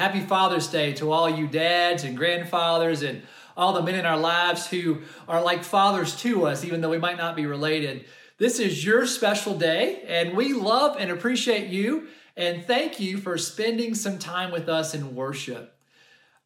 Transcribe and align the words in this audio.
Happy 0.00 0.20
Father's 0.20 0.68
Day 0.68 0.94
to 0.94 1.12
all 1.12 1.28
you 1.28 1.46
dads 1.46 2.04
and 2.04 2.16
grandfathers 2.16 3.02
and 3.02 3.20
all 3.54 3.74
the 3.74 3.82
men 3.82 3.96
in 3.96 4.06
our 4.06 4.16
lives 4.16 4.66
who 4.66 5.02
are 5.28 5.42
like 5.42 5.62
fathers 5.62 6.16
to 6.22 6.46
us, 6.46 6.64
even 6.64 6.80
though 6.80 6.88
we 6.88 6.96
might 6.96 7.18
not 7.18 7.36
be 7.36 7.44
related. 7.44 8.06
This 8.38 8.58
is 8.58 8.82
your 8.82 9.04
special 9.04 9.58
day, 9.58 10.02
and 10.08 10.34
we 10.34 10.54
love 10.54 10.96
and 10.98 11.10
appreciate 11.10 11.68
you, 11.68 12.08
and 12.34 12.64
thank 12.64 12.98
you 12.98 13.18
for 13.18 13.36
spending 13.36 13.94
some 13.94 14.18
time 14.18 14.50
with 14.50 14.70
us 14.70 14.94
in 14.94 15.14
worship. 15.14 15.76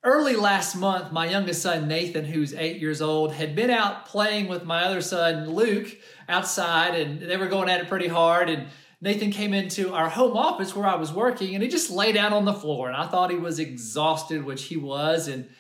Early 0.03 0.35
last 0.35 0.75
month, 0.75 1.13
my 1.13 1.31
youngest 1.31 1.63
son, 1.63 1.87
Nathan, 1.87 2.25
who's 2.25 2.55
eight 2.55 2.81
years 2.81 3.01
old, 3.01 3.35
had 3.35 3.55
been 3.55 3.71
out 3.71 4.07
playing 4.07 4.49
with 4.49 4.65
my 4.65 4.83
other 4.83 5.01
son, 5.01 5.49
Luke, 5.51 5.97
outside, 6.29 6.97
and 6.97 7.23
they 7.23 7.37
were 7.37 7.47
going 7.47 7.69
at 7.69 7.81
it 7.81 7.89
pretty 7.89 8.09
hard. 8.09 8.51
And 8.51 8.67
Nathan 9.05 9.31
came 9.31 9.53
into 9.53 9.93
our 9.93 10.09
home 10.09 10.35
office 10.35 10.75
where 10.75 10.87
I 10.87 10.95
was 10.95 11.13
working, 11.13 11.55
and 11.55 11.63
he 11.63 11.69
just 11.69 11.91
lay 11.91 12.11
down 12.11 12.33
on 12.33 12.47
the 12.47 12.55
floor. 12.55 12.89
And 12.89 12.97
I 12.97 13.07
thought 13.07 13.31
he 13.31 13.37
was 13.37 13.59
exhausted, 13.59 14.45
which 14.45 14.65
he 14.65 14.79
was. 14.79 15.29
And 15.29 15.51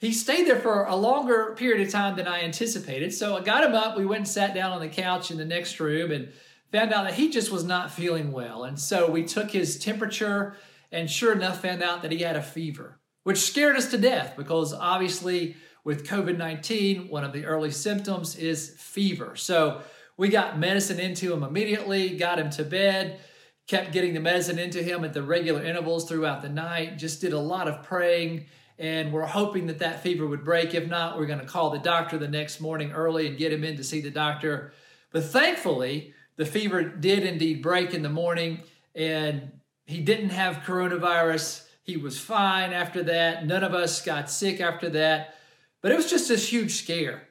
he 0.00 0.12
stayed 0.12 0.48
there 0.48 0.58
for 0.58 0.86
a 0.86 0.96
longer 0.96 1.54
period 1.56 1.86
of 1.86 1.92
time 1.92 2.16
than 2.16 2.26
I 2.26 2.42
anticipated. 2.42 3.14
So 3.14 3.36
I 3.36 3.40
got 3.40 3.62
him 3.62 3.76
up. 3.76 3.96
We 3.96 4.04
went 4.04 4.18
and 4.18 4.28
sat 4.28 4.52
down 4.52 4.72
on 4.72 4.80
the 4.80 4.88
couch 4.88 5.30
in 5.30 5.38
the 5.38 5.44
next 5.44 5.78
room 5.78 6.10
and 6.10 6.32
found 6.72 6.92
out 6.92 7.04
that 7.04 7.14
he 7.14 7.30
just 7.30 7.52
was 7.52 7.62
not 7.62 7.92
feeling 7.92 8.32
well. 8.32 8.64
And 8.64 8.76
so 8.76 9.08
we 9.08 9.22
took 9.22 9.52
his 9.52 9.78
temperature, 9.78 10.56
and 10.90 11.08
sure 11.08 11.32
enough, 11.32 11.62
found 11.62 11.84
out 11.84 12.02
that 12.02 12.10
he 12.10 12.18
had 12.18 12.34
a 12.34 12.42
fever 12.42 12.98
which 13.24 13.38
scared 13.38 13.76
us 13.76 13.90
to 13.90 13.98
death 13.98 14.34
because 14.36 14.72
obviously 14.72 15.56
with 15.84 16.06
COVID 16.06 16.36
19, 16.36 17.08
one 17.08 17.24
of 17.24 17.32
the 17.32 17.44
early 17.44 17.70
symptoms 17.70 18.36
is 18.36 18.74
fever. 18.78 19.36
So 19.36 19.82
we 20.16 20.28
got 20.28 20.58
medicine 20.58 21.00
into 21.00 21.32
him 21.32 21.42
immediately, 21.42 22.16
got 22.16 22.38
him 22.38 22.50
to 22.50 22.64
bed, 22.64 23.20
kept 23.66 23.92
getting 23.92 24.14
the 24.14 24.20
medicine 24.20 24.58
into 24.58 24.82
him 24.82 25.04
at 25.04 25.12
the 25.12 25.22
regular 25.22 25.62
intervals 25.62 26.08
throughout 26.08 26.42
the 26.42 26.48
night, 26.48 26.98
just 26.98 27.20
did 27.20 27.32
a 27.32 27.38
lot 27.38 27.68
of 27.68 27.82
praying. 27.82 28.46
And 28.78 29.12
we're 29.12 29.26
hoping 29.26 29.66
that 29.66 29.78
that 29.78 30.02
fever 30.02 30.26
would 30.26 30.44
break. 30.44 30.74
If 30.74 30.88
not, 30.88 31.18
we're 31.18 31.26
going 31.26 31.38
to 31.38 31.46
call 31.46 31.70
the 31.70 31.78
doctor 31.78 32.18
the 32.18 32.28
next 32.28 32.60
morning 32.60 32.92
early 32.92 33.28
and 33.28 33.38
get 33.38 33.52
him 33.52 33.64
in 33.64 33.76
to 33.76 33.84
see 33.84 34.00
the 34.00 34.10
doctor. 34.10 34.72
But 35.12 35.24
thankfully, 35.24 36.14
the 36.36 36.46
fever 36.46 36.82
did 36.82 37.22
indeed 37.22 37.62
break 37.62 37.94
in 37.94 38.02
the 38.02 38.08
morning, 38.08 38.62
and 38.94 39.52
he 39.86 40.00
didn't 40.00 40.30
have 40.30 40.56
coronavirus 40.64 41.66
he 41.82 41.96
was 41.96 42.18
fine 42.18 42.72
after 42.72 43.02
that. 43.04 43.46
None 43.46 43.64
of 43.64 43.74
us 43.74 44.04
got 44.04 44.30
sick 44.30 44.60
after 44.60 44.88
that. 44.90 45.34
But 45.80 45.92
it 45.92 45.96
was 45.96 46.08
just 46.08 46.28
this 46.28 46.48
huge 46.48 46.74
scare. 46.74 47.28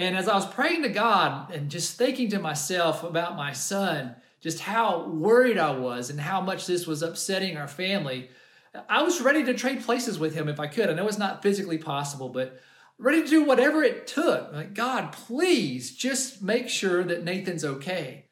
And 0.00 0.16
as 0.16 0.28
I 0.28 0.34
was 0.34 0.46
praying 0.46 0.82
to 0.84 0.88
God 0.88 1.50
and 1.50 1.70
just 1.70 1.98
thinking 1.98 2.30
to 2.30 2.38
myself 2.38 3.04
about 3.04 3.36
my 3.36 3.52
son, 3.52 4.16
just 4.40 4.60
how 4.60 5.06
worried 5.06 5.58
I 5.58 5.72
was 5.72 6.08
and 6.08 6.18
how 6.18 6.40
much 6.40 6.66
this 6.66 6.86
was 6.86 7.02
upsetting 7.02 7.58
our 7.58 7.68
family, 7.68 8.30
I 8.88 9.02
was 9.02 9.20
ready 9.20 9.44
to 9.44 9.52
trade 9.52 9.82
places 9.82 10.18
with 10.18 10.34
him 10.34 10.48
if 10.48 10.58
I 10.58 10.68
could. 10.68 10.88
I 10.88 10.94
know 10.94 11.06
it's 11.06 11.18
not 11.18 11.42
physically 11.42 11.76
possible, 11.76 12.30
but 12.30 12.58
ready 12.96 13.22
to 13.22 13.28
do 13.28 13.44
whatever 13.44 13.82
it 13.82 14.06
took. 14.06 14.50
Like, 14.54 14.72
God, 14.72 15.12
please 15.12 15.94
just 15.94 16.40
make 16.40 16.70
sure 16.70 17.04
that 17.04 17.22
Nathan's 17.22 17.66
okay. 17.66 18.24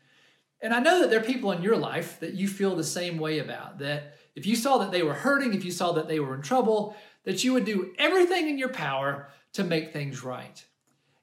And 0.62 0.72
I 0.72 0.80
know 0.80 1.02
that 1.02 1.10
there 1.10 1.20
are 1.20 1.22
people 1.22 1.52
in 1.52 1.60
your 1.60 1.76
life 1.76 2.18
that 2.20 2.32
you 2.32 2.48
feel 2.48 2.76
the 2.76 2.82
same 2.82 3.18
way 3.18 3.40
about, 3.40 3.78
that 3.80 4.16
if 4.34 4.46
you 4.46 4.56
saw 4.56 4.78
that 4.78 4.90
they 4.90 5.02
were 5.02 5.12
hurting, 5.12 5.52
if 5.52 5.66
you 5.66 5.70
saw 5.70 5.92
that 5.92 6.08
they 6.08 6.18
were 6.18 6.34
in 6.34 6.40
trouble, 6.40 6.96
that 7.24 7.44
you 7.44 7.52
would 7.52 7.66
do 7.66 7.92
everything 7.98 8.48
in 8.48 8.56
your 8.56 8.70
power 8.70 9.28
to 9.52 9.64
make 9.64 9.92
things 9.92 10.24
right. 10.24 10.64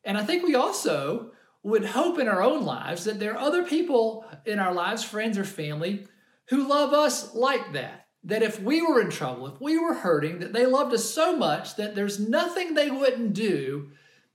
And 0.06 0.18
I 0.18 0.24
think 0.24 0.44
we 0.44 0.56
also 0.56 1.32
would 1.64 1.84
hope 1.84 2.20
in 2.20 2.28
our 2.28 2.44
own 2.44 2.64
lives 2.64 3.06
that 3.06 3.20
there 3.20 3.34
are 3.34 3.40
other 3.40 3.64
people 3.64 4.24
in 4.46 4.60
our 4.60 4.74
lives, 4.74 5.04
friends 5.04 5.38
or 5.38 5.44
family, 5.44 6.06
who 6.50 6.68
love 6.68 6.94
us 6.94 7.34
like 7.34 7.74
that. 7.74 8.06
That 8.24 8.44
if 8.44 8.62
we 8.62 8.82
were 8.82 9.02
in 9.02 9.10
trouble, 9.10 9.48
if 9.48 9.60
we 9.60 9.78
were 9.78 9.94
hurting, 9.94 10.40
that 10.40 10.54
they 10.54 10.66
loved 10.66 10.94
us 10.94 11.12
so 11.12 11.36
much 11.36 11.76
that 11.76 11.96
there's 11.96 12.20
nothing 12.20 12.74
they 12.74 12.90
wouldn't 12.90 13.34
do 13.34 13.92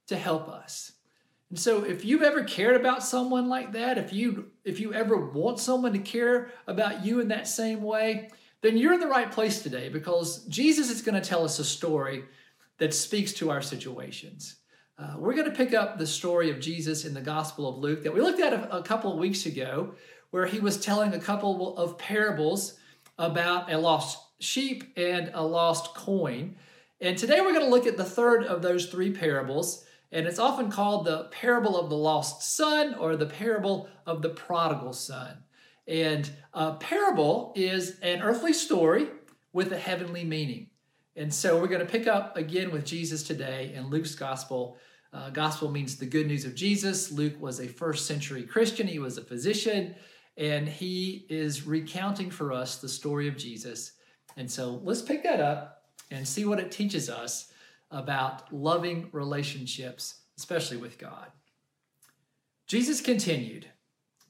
to 0.09 0.17
help 0.17 0.49
us. 0.49 0.93
And 1.51 1.59
so 1.59 1.85
if 1.85 2.05
you've 2.05 2.23
ever 2.23 2.45
cared 2.45 2.77
about 2.77 3.03
someone 3.03 3.49
like 3.49 3.73
that, 3.73 3.99
if 3.99 4.13
you 4.13 4.51
if 4.65 4.79
you 4.79 4.95
ever 4.95 5.31
want 5.31 5.59
someone 5.59 5.93
to 5.93 5.99
care 5.99 6.53
about 6.67 7.05
you 7.05 7.21
in 7.21 7.29
that 7.29 7.49
same 7.49 7.83
way, 7.83 8.31
then 8.63 8.77
you're 8.77 8.95
in 8.95 9.01
the 9.01 9.09
right 9.09 9.31
place 9.31 9.63
today 9.63 9.89
because 9.89 10.45
Jesus 10.47 10.91
is 10.91 11.03
going 11.03 11.21
to 11.21 11.29
tell 11.29 11.45
us 11.45 11.59
a 11.59 11.65
story 11.65 12.25
that 12.79 12.95
speaks 12.95 13.33
to 13.35 13.51
our 13.51 13.63
situations. 13.63 14.57
Uh, 15.01 15.15
we're 15.17 15.33
going 15.33 15.51
to 15.51 15.57
pick 15.57 15.73
up 15.73 15.97
the 15.97 16.07
story 16.07 16.51
of 16.51 16.61
Jesus 16.61 17.07
in 17.07 17.15
the 17.15 17.23
Gospel 17.23 17.67
of 17.67 17.79
Luke 17.79 18.03
that 18.03 18.13
we 18.13 18.21
looked 18.21 18.41
at 18.41 18.53
a, 18.53 18.77
a 18.77 18.83
couple 18.83 19.11
of 19.11 19.19
weeks 19.19 19.47
ago, 19.47 19.95
where 20.31 20.45
he 20.45 20.61
was 20.61 20.79
telling 20.79 21.15
a 21.15 21.19
couple 21.19 21.75
of 21.79 21.97
parables 21.97 22.75
about 23.19 23.73
a 23.73 23.79
lost 23.79 24.19
sheep 24.41 24.93
and 24.99 25.31
a 25.33 25.43
lost 25.43 25.95
coin. 25.95 26.55
And 27.01 27.17
today 27.17 27.41
we're 27.41 27.55
going 27.55 27.65
to 27.65 27.71
look 27.71 27.87
at 27.87 27.97
the 27.97 28.05
third 28.05 28.45
of 28.45 28.61
those 28.61 28.87
three 28.87 29.11
parables, 29.11 29.87
and 30.13 30.27
it's 30.27 30.39
often 30.39 30.71
called 30.71 31.07
the 31.07 31.29
parable 31.31 31.81
of 31.81 31.89
the 31.89 31.97
lost 31.97 32.55
son 32.55 32.95
or 32.95 33.17
the 33.17 33.25
parable 33.25 33.89
of 34.05 34.21
the 34.21 34.29
prodigal 34.29 34.93
son. 34.93 35.45
And 35.89 36.31
a 36.53 36.75
parable 36.75 37.55
is 37.57 37.99
an 38.01 38.21
earthly 38.21 38.53
story 38.53 39.09
with 39.55 39.73
a 39.73 39.79
heavenly 39.79 40.25
meaning. 40.25 40.67
And 41.17 41.33
so 41.33 41.59
we're 41.59 41.69
going 41.69 41.85
to 41.85 41.91
pick 41.91 42.07
up 42.07 42.37
again 42.37 42.71
with 42.71 42.85
Jesus 42.85 43.23
today 43.23 43.73
in 43.75 43.89
Luke's 43.89 44.15
gospel. 44.15 44.77
Uh, 45.13 45.31
gospel 45.31 45.71
means 45.71 45.97
the 45.97 46.07
good 46.07 46.27
news 46.27 46.45
of 46.45 46.55
Jesus. 46.55 47.11
Luke 47.11 47.41
was 47.41 47.61
a 47.61 47.67
first 47.67 48.07
century 48.07 48.45
Christian, 48.45 48.87
he 48.87 48.99
was 48.99 49.19
a 49.19 49.25
physician, 49.25 49.95
and 50.37 50.69
he 50.69 51.27
is 51.29 51.67
recounting 51.67 52.31
for 52.31 52.53
us 52.53 52.77
the 52.77 52.89
story 52.89 53.27
of 53.27 53.37
Jesus. 53.37 53.93
And 54.37 54.51
so 54.51 54.81
let's 54.85 55.03
pick 55.03 55.25
that 55.25 55.41
up 55.41 55.85
and 56.11 56.27
see 56.27 56.45
what 56.45 56.61
it 56.61 56.71
teaches 56.71 57.11
us 57.11 57.53
about 57.91 58.53
loving 58.55 59.09
relationships, 59.13 60.21
especially 60.39 60.77
with 60.77 60.99
God. 60.99 61.27
Jesus 62.67 63.01
continued. 63.01 63.67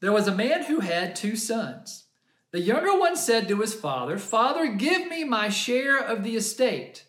There 0.00 0.12
was 0.12 0.26
a 0.26 0.34
man 0.34 0.64
who 0.64 0.80
had 0.80 1.14
two 1.14 1.36
sons. 1.36 2.04
The 2.52 2.60
younger 2.60 2.98
one 2.98 3.16
said 3.16 3.47
to 3.48 3.60
his 3.60 3.74
father, 3.74 4.18
Father, 4.18 4.66
give 4.66 5.08
me 5.08 5.24
my 5.24 5.50
share 5.50 5.98
of 5.98 6.24
the 6.24 6.36
estate. 6.36 7.04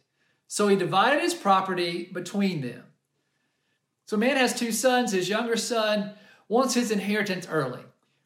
So 0.47 0.67
he 0.67 0.75
divided 0.75 1.21
his 1.21 1.33
property 1.33 2.09
between 2.13 2.61
them. 2.61 2.83
So, 4.11 4.17
man 4.17 4.35
has 4.35 4.53
two 4.53 4.73
sons. 4.73 5.13
His 5.13 5.29
younger 5.29 5.55
son 5.55 6.11
wants 6.49 6.73
his 6.73 6.91
inheritance 6.91 7.47
early, 7.49 7.79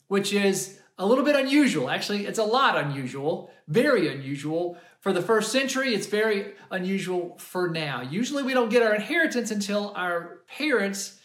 which 0.07 0.33
is 0.33 0.79
a 0.97 1.05
little 1.05 1.23
bit 1.23 1.35
unusual. 1.35 1.91
Actually, 1.91 2.25
it's 2.25 2.39
a 2.39 2.43
lot 2.43 2.75
unusual, 2.75 3.51
very 3.67 4.11
unusual. 4.11 4.79
For 5.01 5.13
the 5.13 5.21
first 5.21 5.51
century, 5.51 5.93
it's 5.93 6.07
very 6.07 6.55
unusual 6.71 7.37
for 7.37 7.69
now. 7.69 8.01
Usually, 8.01 8.41
we 8.41 8.55
don't 8.55 8.69
get 8.69 8.81
our 8.81 8.95
inheritance 8.95 9.51
until 9.51 9.93
our 9.95 10.39
parents 10.47 11.19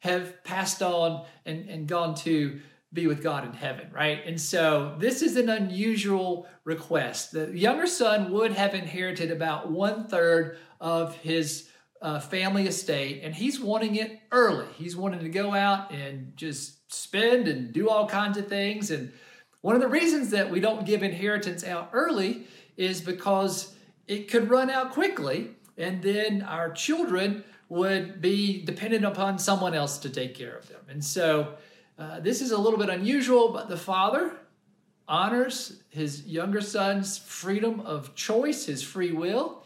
have 0.00 0.44
passed 0.44 0.82
on 0.82 1.24
and, 1.46 1.66
and 1.70 1.86
gone 1.86 2.14
to 2.16 2.60
be 2.92 3.06
with 3.06 3.22
God 3.22 3.46
in 3.46 3.54
heaven, 3.54 3.88
right? 3.94 4.20
And 4.26 4.38
so 4.38 4.94
this 4.98 5.22
is 5.22 5.38
an 5.38 5.48
unusual 5.48 6.46
request. 6.64 7.32
The 7.32 7.50
younger 7.58 7.86
son 7.86 8.30
would 8.32 8.52
have 8.52 8.74
inherited 8.74 9.30
about 9.30 9.70
one 9.72 10.06
third 10.06 10.58
of 10.82 11.16
his 11.16 11.70
uh, 12.02 12.20
family 12.20 12.66
estate, 12.66 13.22
and 13.22 13.34
he's 13.34 13.60
wanting 13.60 13.94
it 13.96 14.20
early. 14.32 14.66
He's 14.76 14.96
wanting 14.96 15.20
to 15.20 15.28
go 15.28 15.54
out 15.54 15.92
and 15.92 16.36
just 16.36 16.92
spend 16.92 17.48
and 17.48 17.72
do 17.72 17.88
all 17.88 18.08
kinds 18.08 18.36
of 18.36 18.48
things. 18.48 18.90
And 18.90 19.12
one 19.60 19.76
of 19.76 19.80
the 19.80 19.88
reasons 19.88 20.30
that 20.30 20.50
we 20.50 20.60
don't 20.60 20.84
give 20.84 21.02
inheritance 21.02 21.64
out 21.64 21.90
early 21.92 22.46
is 22.76 23.00
because 23.00 23.74
it 24.08 24.28
could 24.28 24.50
run 24.50 24.68
out 24.68 24.90
quickly, 24.92 25.50
and 25.78 26.02
then 26.02 26.42
our 26.42 26.72
children 26.72 27.44
would 27.68 28.20
be 28.20 28.62
dependent 28.64 29.04
upon 29.04 29.38
someone 29.38 29.72
else 29.72 29.98
to 29.98 30.10
take 30.10 30.34
care 30.34 30.56
of 30.56 30.68
them. 30.68 30.80
And 30.88 31.02
so 31.02 31.54
uh, 31.98 32.20
this 32.20 32.42
is 32.42 32.50
a 32.50 32.58
little 32.58 32.78
bit 32.78 32.90
unusual, 32.90 33.52
but 33.52 33.68
the 33.68 33.76
father 33.76 34.32
honors 35.08 35.82
his 35.88 36.26
younger 36.26 36.60
son's 36.60 37.16
freedom 37.16 37.80
of 37.80 38.14
choice, 38.14 38.66
his 38.66 38.82
free 38.82 39.12
will, 39.12 39.61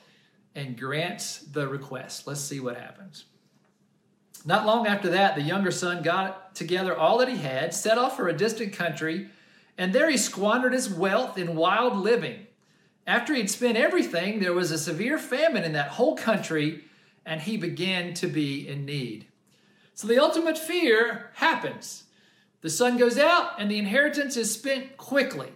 and 0.56 0.76
grants 0.76 1.38
the 1.38 1.69
request. 1.69 2.26
Let's 2.26 2.41
see 2.41 2.58
what 2.58 2.76
happens. 2.76 3.26
Not 4.44 4.64
long 4.64 4.87
after 4.87 5.11
that, 5.11 5.35
the 5.35 5.43
younger 5.43 5.70
son 5.70 6.03
got 6.03 6.55
together 6.55 6.97
all 6.97 7.19
that 7.19 7.29
he 7.29 7.37
had, 7.37 7.75
set 7.75 7.99
off 7.99 8.17
for 8.17 8.26
a 8.26 8.37
distant 8.37 8.73
country, 8.73 9.29
and 9.76 9.93
there 9.93 10.08
he 10.08 10.17
squandered 10.17 10.73
his 10.73 10.88
wealth 10.88 11.37
in 11.37 11.56
wild 11.56 11.97
living. 11.97 12.47
After 13.06 13.35
he'd 13.35 13.50
spent 13.50 13.76
everything, 13.76 14.41
there 14.41 14.55
was 14.55 14.70
a 14.70 14.79
severe 14.79 15.19
famine 15.19 15.64
in 15.64 15.73
that 15.75 15.91
whole 15.91 16.17
country, 16.17 16.85
and 17.26 17.41
he 17.41 17.56
began 17.56 18.14
to 18.14 18.26
be 18.26 18.67
in 18.67 18.85
need. 18.85 19.26
So 19.94 20.06
the 20.06 20.23
ultimate 20.23 20.56
fear 20.56 21.31
happens. 21.35 22.05
The 22.62 22.70
son 22.70 22.97
goes 22.97 23.19
out, 23.19 23.61
and 23.61 23.70
the 23.70 23.79
inheritance 23.79 24.37
is 24.37 24.52
spent 24.52 24.97
quickly. 24.97 25.52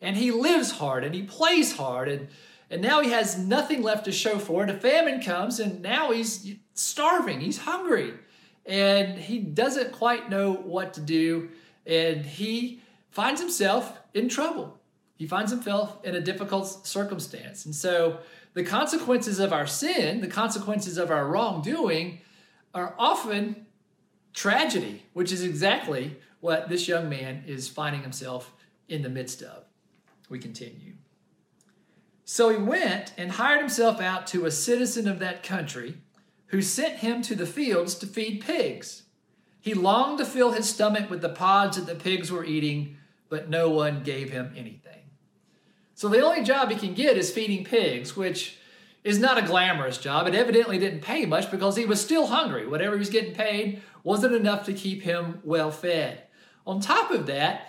And 0.00 0.16
he 0.16 0.30
lives 0.30 0.72
hard 0.72 1.04
and 1.04 1.14
he 1.14 1.22
plays 1.22 1.76
hard, 1.76 2.08
and, 2.08 2.28
and 2.72 2.80
now 2.80 3.02
he 3.02 3.10
has 3.10 3.36
nothing 3.36 3.82
left 3.82 4.06
to 4.06 4.12
show 4.12 4.38
for 4.38 4.64
it. 4.64 4.70
A 4.70 4.74
famine 4.74 5.20
comes, 5.20 5.60
and 5.60 5.82
now 5.82 6.10
he's 6.10 6.54
starving, 6.72 7.40
he's 7.40 7.58
hungry, 7.58 8.14
and 8.64 9.18
he 9.18 9.40
doesn't 9.40 9.92
quite 9.92 10.30
know 10.30 10.54
what 10.54 10.94
to 10.94 11.02
do, 11.02 11.50
and 11.86 12.24
he 12.24 12.80
finds 13.10 13.42
himself 13.42 14.00
in 14.14 14.26
trouble. 14.26 14.80
He 15.16 15.26
finds 15.26 15.52
himself 15.52 16.02
in 16.02 16.14
a 16.14 16.20
difficult 16.20 16.86
circumstance. 16.86 17.66
And 17.66 17.74
so 17.74 18.20
the 18.54 18.64
consequences 18.64 19.38
of 19.38 19.52
our 19.52 19.66
sin, 19.66 20.22
the 20.22 20.26
consequences 20.26 20.96
of 20.96 21.10
our 21.10 21.26
wrongdoing, 21.26 22.22
are 22.74 22.94
often 22.98 23.66
tragedy, 24.32 25.02
which 25.12 25.30
is 25.30 25.42
exactly 25.42 26.16
what 26.40 26.70
this 26.70 26.88
young 26.88 27.10
man 27.10 27.44
is 27.46 27.68
finding 27.68 28.00
himself 28.00 28.50
in 28.88 29.02
the 29.02 29.10
midst 29.10 29.42
of. 29.42 29.64
We 30.30 30.38
continue. 30.38 30.91
So 32.24 32.50
he 32.50 32.56
went 32.56 33.12
and 33.18 33.32
hired 33.32 33.60
himself 33.60 34.00
out 34.00 34.26
to 34.28 34.46
a 34.46 34.50
citizen 34.50 35.08
of 35.08 35.18
that 35.18 35.42
country 35.42 35.98
who 36.46 36.62
sent 36.62 36.98
him 36.98 37.22
to 37.22 37.34
the 37.34 37.46
fields 37.46 37.94
to 37.96 38.06
feed 38.06 38.42
pigs. 38.42 39.02
He 39.60 39.74
longed 39.74 40.18
to 40.18 40.24
fill 40.24 40.52
his 40.52 40.68
stomach 40.68 41.08
with 41.08 41.22
the 41.22 41.28
pods 41.28 41.76
that 41.76 41.86
the 41.86 41.94
pigs 41.94 42.30
were 42.30 42.44
eating, 42.44 42.96
but 43.28 43.48
no 43.48 43.70
one 43.70 44.02
gave 44.02 44.30
him 44.30 44.52
anything. 44.56 44.92
So 45.94 46.08
the 46.08 46.20
only 46.20 46.42
job 46.42 46.70
he 46.70 46.76
can 46.76 46.94
get 46.94 47.16
is 47.16 47.32
feeding 47.32 47.64
pigs, 47.64 48.16
which 48.16 48.58
is 49.04 49.18
not 49.18 49.38
a 49.38 49.46
glamorous 49.46 49.98
job. 49.98 50.26
It 50.26 50.34
evidently 50.34 50.78
didn't 50.78 51.00
pay 51.00 51.26
much 51.26 51.50
because 51.50 51.76
he 51.76 51.86
was 51.86 52.00
still 52.00 52.26
hungry. 52.26 52.66
Whatever 52.66 52.94
he 52.96 52.98
was 52.98 53.10
getting 53.10 53.34
paid 53.34 53.82
wasn't 54.04 54.34
enough 54.34 54.64
to 54.66 54.72
keep 54.72 55.02
him 55.02 55.40
well 55.44 55.70
fed. 55.70 56.24
On 56.66 56.80
top 56.80 57.10
of 57.10 57.26
that, 57.26 57.68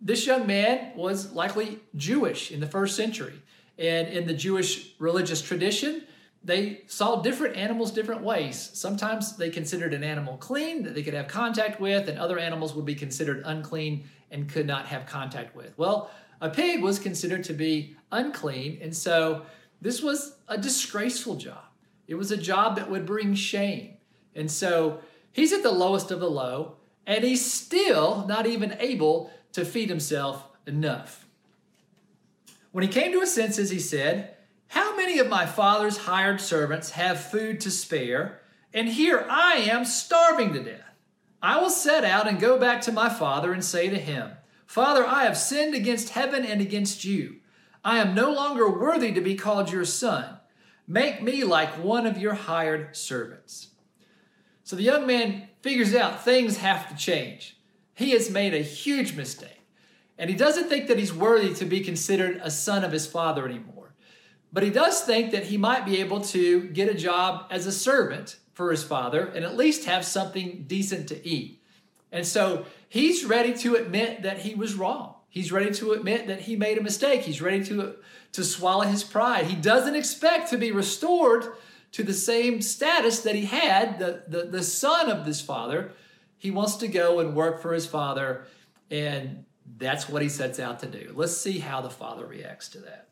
this 0.00 0.26
young 0.26 0.46
man 0.46 0.92
was 0.96 1.32
likely 1.32 1.80
Jewish 1.94 2.50
in 2.50 2.60
the 2.60 2.66
first 2.66 2.96
century. 2.96 3.42
And 3.78 4.08
in 4.08 4.26
the 4.26 4.34
Jewish 4.34 4.94
religious 4.98 5.42
tradition, 5.42 6.04
they 6.42 6.82
saw 6.86 7.22
different 7.22 7.56
animals 7.56 7.90
different 7.90 8.22
ways. 8.22 8.70
Sometimes 8.72 9.36
they 9.36 9.50
considered 9.50 9.92
an 9.92 10.04
animal 10.04 10.36
clean 10.36 10.84
that 10.84 10.94
they 10.94 11.02
could 11.02 11.14
have 11.14 11.28
contact 11.28 11.80
with, 11.80 12.08
and 12.08 12.18
other 12.18 12.38
animals 12.38 12.74
would 12.74 12.84
be 12.84 12.94
considered 12.94 13.42
unclean 13.44 14.08
and 14.30 14.48
could 14.48 14.66
not 14.66 14.86
have 14.86 15.06
contact 15.06 15.56
with. 15.56 15.76
Well, 15.76 16.10
a 16.40 16.48
pig 16.48 16.82
was 16.82 16.98
considered 16.98 17.44
to 17.44 17.52
be 17.52 17.96
unclean, 18.12 18.78
and 18.80 18.94
so 18.94 19.42
this 19.80 20.02
was 20.02 20.36
a 20.48 20.56
disgraceful 20.56 21.36
job. 21.36 21.64
It 22.06 22.14
was 22.14 22.30
a 22.30 22.36
job 22.36 22.76
that 22.76 22.90
would 22.90 23.06
bring 23.06 23.34
shame. 23.34 23.96
And 24.34 24.50
so 24.50 25.00
he's 25.32 25.52
at 25.52 25.62
the 25.62 25.72
lowest 25.72 26.10
of 26.10 26.20
the 26.20 26.30
low, 26.30 26.76
and 27.06 27.24
he's 27.24 27.50
still 27.50 28.24
not 28.26 28.46
even 28.46 28.76
able 28.78 29.30
to 29.52 29.64
feed 29.64 29.88
himself 29.88 30.44
enough. 30.66 31.25
When 32.76 32.82
he 32.82 32.92
came 32.92 33.10
to 33.12 33.20
his 33.20 33.32
senses, 33.32 33.70
he 33.70 33.78
said, 33.78 34.36
How 34.66 34.94
many 34.98 35.18
of 35.18 35.30
my 35.30 35.46
father's 35.46 35.96
hired 35.96 36.42
servants 36.42 36.90
have 36.90 37.18
food 37.18 37.58
to 37.60 37.70
spare? 37.70 38.42
And 38.74 38.86
here 38.86 39.24
I 39.30 39.54
am 39.70 39.86
starving 39.86 40.52
to 40.52 40.62
death. 40.62 40.82
I 41.40 41.58
will 41.58 41.70
set 41.70 42.04
out 42.04 42.28
and 42.28 42.38
go 42.38 42.58
back 42.58 42.82
to 42.82 42.92
my 42.92 43.08
father 43.08 43.54
and 43.54 43.64
say 43.64 43.88
to 43.88 43.96
him, 43.96 44.32
Father, 44.66 45.06
I 45.06 45.24
have 45.24 45.38
sinned 45.38 45.74
against 45.74 46.10
heaven 46.10 46.44
and 46.44 46.60
against 46.60 47.02
you. 47.02 47.36
I 47.82 47.96
am 47.96 48.14
no 48.14 48.30
longer 48.30 48.68
worthy 48.68 49.10
to 49.10 49.22
be 49.22 49.36
called 49.36 49.72
your 49.72 49.86
son. 49.86 50.36
Make 50.86 51.22
me 51.22 51.44
like 51.44 51.82
one 51.82 52.06
of 52.06 52.18
your 52.18 52.34
hired 52.34 52.94
servants. 52.94 53.68
So 54.64 54.76
the 54.76 54.82
young 54.82 55.06
man 55.06 55.48
figures 55.62 55.94
out 55.94 56.22
things 56.22 56.58
have 56.58 56.90
to 56.90 56.94
change. 56.94 57.56
He 57.94 58.10
has 58.10 58.28
made 58.28 58.52
a 58.52 58.58
huge 58.58 59.16
mistake. 59.16 59.55
And 60.18 60.30
he 60.30 60.36
doesn't 60.36 60.68
think 60.68 60.88
that 60.88 60.98
he's 60.98 61.12
worthy 61.12 61.54
to 61.54 61.64
be 61.64 61.80
considered 61.80 62.40
a 62.42 62.50
son 62.50 62.84
of 62.84 62.92
his 62.92 63.06
father 63.06 63.46
anymore. 63.46 63.94
But 64.52 64.62
he 64.62 64.70
does 64.70 65.02
think 65.02 65.32
that 65.32 65.44
he 65.44 65.56
might 65.58 65.84
be 65.84 66.00
able 66.00 66.20
to 66.22 66.68
get 66.68 66.88
a 66.88 66.94
job 66.94 67.46
as 67.50 67.66
a 67.66 67.72
servant 67.72 68.36
for 68.54 68.70
his 68.70 68.82
father 68.82 69.26
and 69.26 69.44
at 69.44 69.56
least 69.56 69.84
have 69.84 70.04
something 70.04 70.64
decent 70.66 71.08
to 71.08 71.28
eat. 71.28 71.62
And 72.10 72.26
so 72.26 72.64
he's 72.88 73.24
ready 73.24 73.52
to 73.58 73.74
admit 73.74 74.22
that 74.22 74.38
he 74.38 74.54
was 74.54 74.74
wrong. 74.74 75.16
He's 75.28 75.52
ready 75.52 75.70
to 75.74 75.92
admit 75.92 76.28
that 76.28 76.40
he 76.40 76.56
made 76.56 76.78
a 76.78 76.82
mistake. 76.82 77.22
He's 77.22 77.42
ready 77.42 77.62
to, 77.66 77.96
to 78.32 78.44
swallow 78.44 78.84
his 78.84 79.04
pride. 79.04 79.46
He 79.46 79.56
doesn't 79.56 79.94
expect 79.94 80.48
to 80.50 80.56
be 80.56 80.72
restored 80.72 81.56
to 81.92 82.02
the 82.02 82.14
same 82.14 82.62
status 82.62 83.20
that 83.20 83.34
he 83.34 83.44
had, 83.44 83.98
the, 83.98 84.22
the, 84.28 84.44
the 84.44 84.62
son 84.62 85.10
of 85.10 85.26
this 85.26 85.40
father. 85.40 85.92
He 86.38 86.50
wants 86.50 86.76
to 86.76 86.88
go 86.88 87.20
and 87.20 87.34
work 87.34 87.60
for 87.60 87.72
his 87.72 87.86
father, 87.86 88.46
and 88.90 89.45
that's 89.78 90.08
what 90.08 90.22
he 90.22 90.28
sets 90.28 90.58
out 90.58 90.80
to 90.80 90.86
do. 90.86 91.12
Let's 91.14 91.36
see 91.36 91.58
how 91.58 91.80
the 91.80 91.90
father 91.90 92.26
reacts 92.26 92.68
to 92.70 92.78
that. 92.80 93.08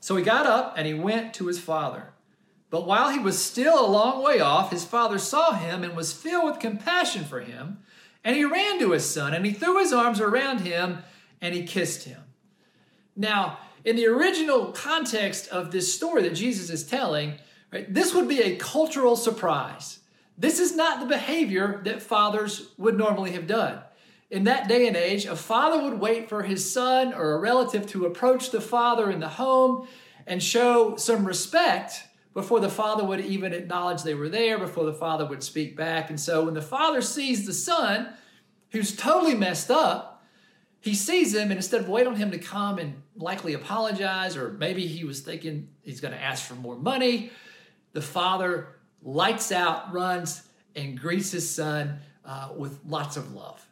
So 0.00 0.16
he 0.16 0.24
got 0.24 0.46
up 0.46 0.74
and 0.76 0.86
he 0.86 0.94
went 0.94 1.34
to 1.34 1.46
his 1.46 1.60
father. 1.60 2.12
But 2.70 2.86
while 2.86 3.10
he 3.10 3.18
was 3.18 3.42
still 3.42 3.84
a 3.84 3.90
long 3.90 4.22
way 4.22 4.40
off, 4.40 4.70
his 4.70 4.84
father 4.84 5.18
saw 5.18 5.52
him 5.52 5.84
and 5.84 5.94
was 5.94 6.12
filled 6.12 6.46
with 6.46 6.58
compassion 6.58 7.24
for 7.24 7.40
him. 7.40 7.78
And 8.24 8.36
he 8.36 8.44
ran 8.44 8.78
to 8.78 8.92
his 8.92 9.08
son 9.08 9.34
and 9.34 9.44
he 9.44 9.52
threw 9.52 9.78
his 9.78 9.92
arms 9.92 10.20
around 10.20 10.60
him 10.60 10.98
and 11.40 11.54
he 11.54 11.64
kissed 11.64 12.04
him. 12.04 12.20
Now, 13.14 13.58
in 13.84 13.96
the 13.96 14.06
original 14.06 14.72
context 14.72 15.48
of 15.48 15.70
this 15.70 15.94
story 15.94 16.22
that 16.22 16.34
Jesus 16.34 16.70
is 16.70 16.84
telling, 16.84 17.34
right, 17.72 17.92
this 17.92 18.14
would 18.14 18.28
be 18.28 18.40
a 18.40 18.56
cultural 18.56 19.16
surprise. 19.16 19.98
This 20.38 20.58
is 20.58 20.74
not 20.74 21.00
the 21.00 21.06
behavior 21.06 21.80
that 21.84 22.00
fathers 22.00 22.70
would 22.78 22.96
normally 22.96 23.32
have 23.32 23.46
done. 23.46 23.80
In 24.32 24.44
that 24.44 24.66
day 24.66 24.88
and 24.88 24.96
age, 24.96 25.26
a 25.26 25.36
father 25.36 25.84
would 25.84 26.00
wait 26.00 26.30
for 26.30 26.42
his 26.42 26.72
son 26.72 27.12
or 27.12 27.32
a 27.32 27.38
relative 27.38 27.86
to 27.88 28.06
approach 28.06 28.50
the 28.50 28.62
father 28.62 29.10
in 29.10 29.20
the 29.20 29.28
home 29.28 29.86
and 30.26 30.42
show 30.42 30.96
some 30.96 31.26
respect 31.26 32.02
before 32.32 32.58
the 32.58 32.70
father 32.70 33.04
would 33.04 33.20
even 33.20 33.52
acknowledge 33.52 34.02
they 34.02 34.14
were 34.14 34.30
there, 34.30 34.58
before 34.58 34.86
the 34.86 34.94
father 34.94 35.26
would 35.26 35.42
speak 35.42 35.76
back. 35.76 36.08
And 36.08 36.18
so 36.18 36.46
when 36.46 36.54
the 36.54 36.62
father 36.62 37.02
sees 37.02 37.44
the 37.44 37.52
son, 37.52 38.08
who's 38.70 38.96
totally 38.96 39.34
messed 39.34 39.70
up, 39.70 40.24
he 40.80 40.94
sees 40.94 41.34
him, 41.34 41.50
and 41.50 41.58
instead 41.58 41.82
of 41.82 41.90
waiting 41.90 42.14
on 42.14 42.18
him 42.18 42.30
to 42.30 42.38
come 42.38 42.78
and 42.78 43.02
likely 43.14 43.52
apologize, 43.52 44.34
or 44.34 44.52
maybe 44.52 44.86
he 44.86 45.04
was 45.04 45.20
thinking 45.20 45.68
he's 45.82 46.00
going 46.00 46.14
to 46.14 46.20
ask 46.20 46.46
for 46.46 46.54
more 46.54 46.76
money, 46.76 47.30
the 47.92 48.00
father 48.00 48.76
lights 49.02 49.52
out, 49.52 49.92
runs, 49.92 50.42
and 50.74 50.98
greets 50.98 51.32
his 51.32 51.54
son 51.54 52.00
uh, 52.24 52.48
with 52.56 52.80
lots 52.86 53.18
of 53.18 53.34
love. 53.34 53.62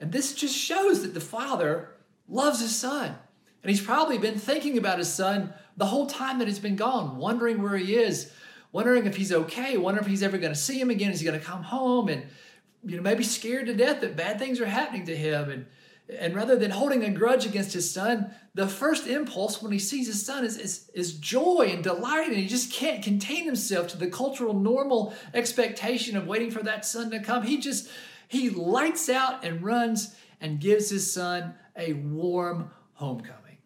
And 0.00 0.10
this 0.10 0.34
just 0.34 0.56
shows 0.56 1.02
that 1.02 1.14
the 1.14 1.20
father 1.20 1.90
loves 2.28 2.60
his 2.60 2.74
son. 2.74 3.16
And 3.62 3.70
he's 3.70 3.82
probably 3.82 4.18
been 4.18 4.38
thinking 4.38 4.78
about 4.78 4.98
his 4.98 5.12
son 5.12 5.52
the 5.76 5.86
whole 5.86 6.06
time 6.06 6.38
that 6.38 6.48
he's 6.48 6.58
been 6.58 6.76
gone, 6.76 7.18
wondering 7.18 7.62
where 7.62 7.76
he 7.76 7.94
is, 7.94 8.32
wondering 8.72 9.06
if 9.06 9.16
he's 9.16 9.32
okay, 9.32 9.76
wondering 9.76 10.04
if 10.04 10.10
he's 10.10 10.22
ever 10.22 10.38
going 10.38 10.52
to 10.52 10.58
see 10.58 10.80
him 10.80 10.90
again. 10.90 11.10
Is 11.10 11.20
he 11.20 11.26
going 11.26 11.38
to 11.38 11.44
come 11.44 11.62
home? 11.62 12.08
And 12.08 12.24
you 12.84 12.96
know, 12.96 13.02
maybe 13.02 13.22
scared 13.22 13.66
to 13.66 13.74
death 13.74 14.00
that 14.00 14.16
bad 14.16 14.38
things 14.38 14.60
are 14.60 14.66
happening 14.66 15.04
to 15.06 15.16
him. 15.16 15.50
And 15.50 15.66
and 16.18 16.34
rather 16.34 16.56
than 16.56 16.70
holding 16.70 17.04
a 17.04 17.10
grudge 17.10 17.46
against 17.46 17.72
his 17.72 17.90
son, 17.90 18.34
the 18.54 18.66
first 18.66 19.06
impulse 19.06 19.62
when 19.62 19.72
he 19.72 19.78
sees 19.78 20.06
his 20.06 20.24
son 20.24 20.44
is, 20.44 20.58
is, 20.58 20.90
is 20.94 21.14
joy 21.14 21.70
and 21.72 21.84
delight, 21.84 22.28
and 22.28 22.36
he 22.36 22.46
just 22.46 22.72
can't 22.72 23.02
contain 23.02 23.44
himself 23.44 23.88
to 23.88 23.96
the 23.96 24.08
cultural 24.08 24.54
normal 24.54 25.14
expectation 25.34 26.16
of 26.16 26.26
waiting 26.26 26.50
for 26.50 26.62
that 26.62 26.84
son 26.84 27.10
to 27.10 27.20
come. 27.20 27.44
He 27.44 27.58
just 27.58 27.88
he 28.30 28.48
lights 28.48 29.08
out 29.08 29.44
and 29.44 29.60
runs 29.60 30.14
and 30.40 30.60
gives 30.60 30.88
his 30.88 31.12
son 31.12 31.52
a 31.76 31.94
warm 31.94 32.70
homecoming. 32.92 33.58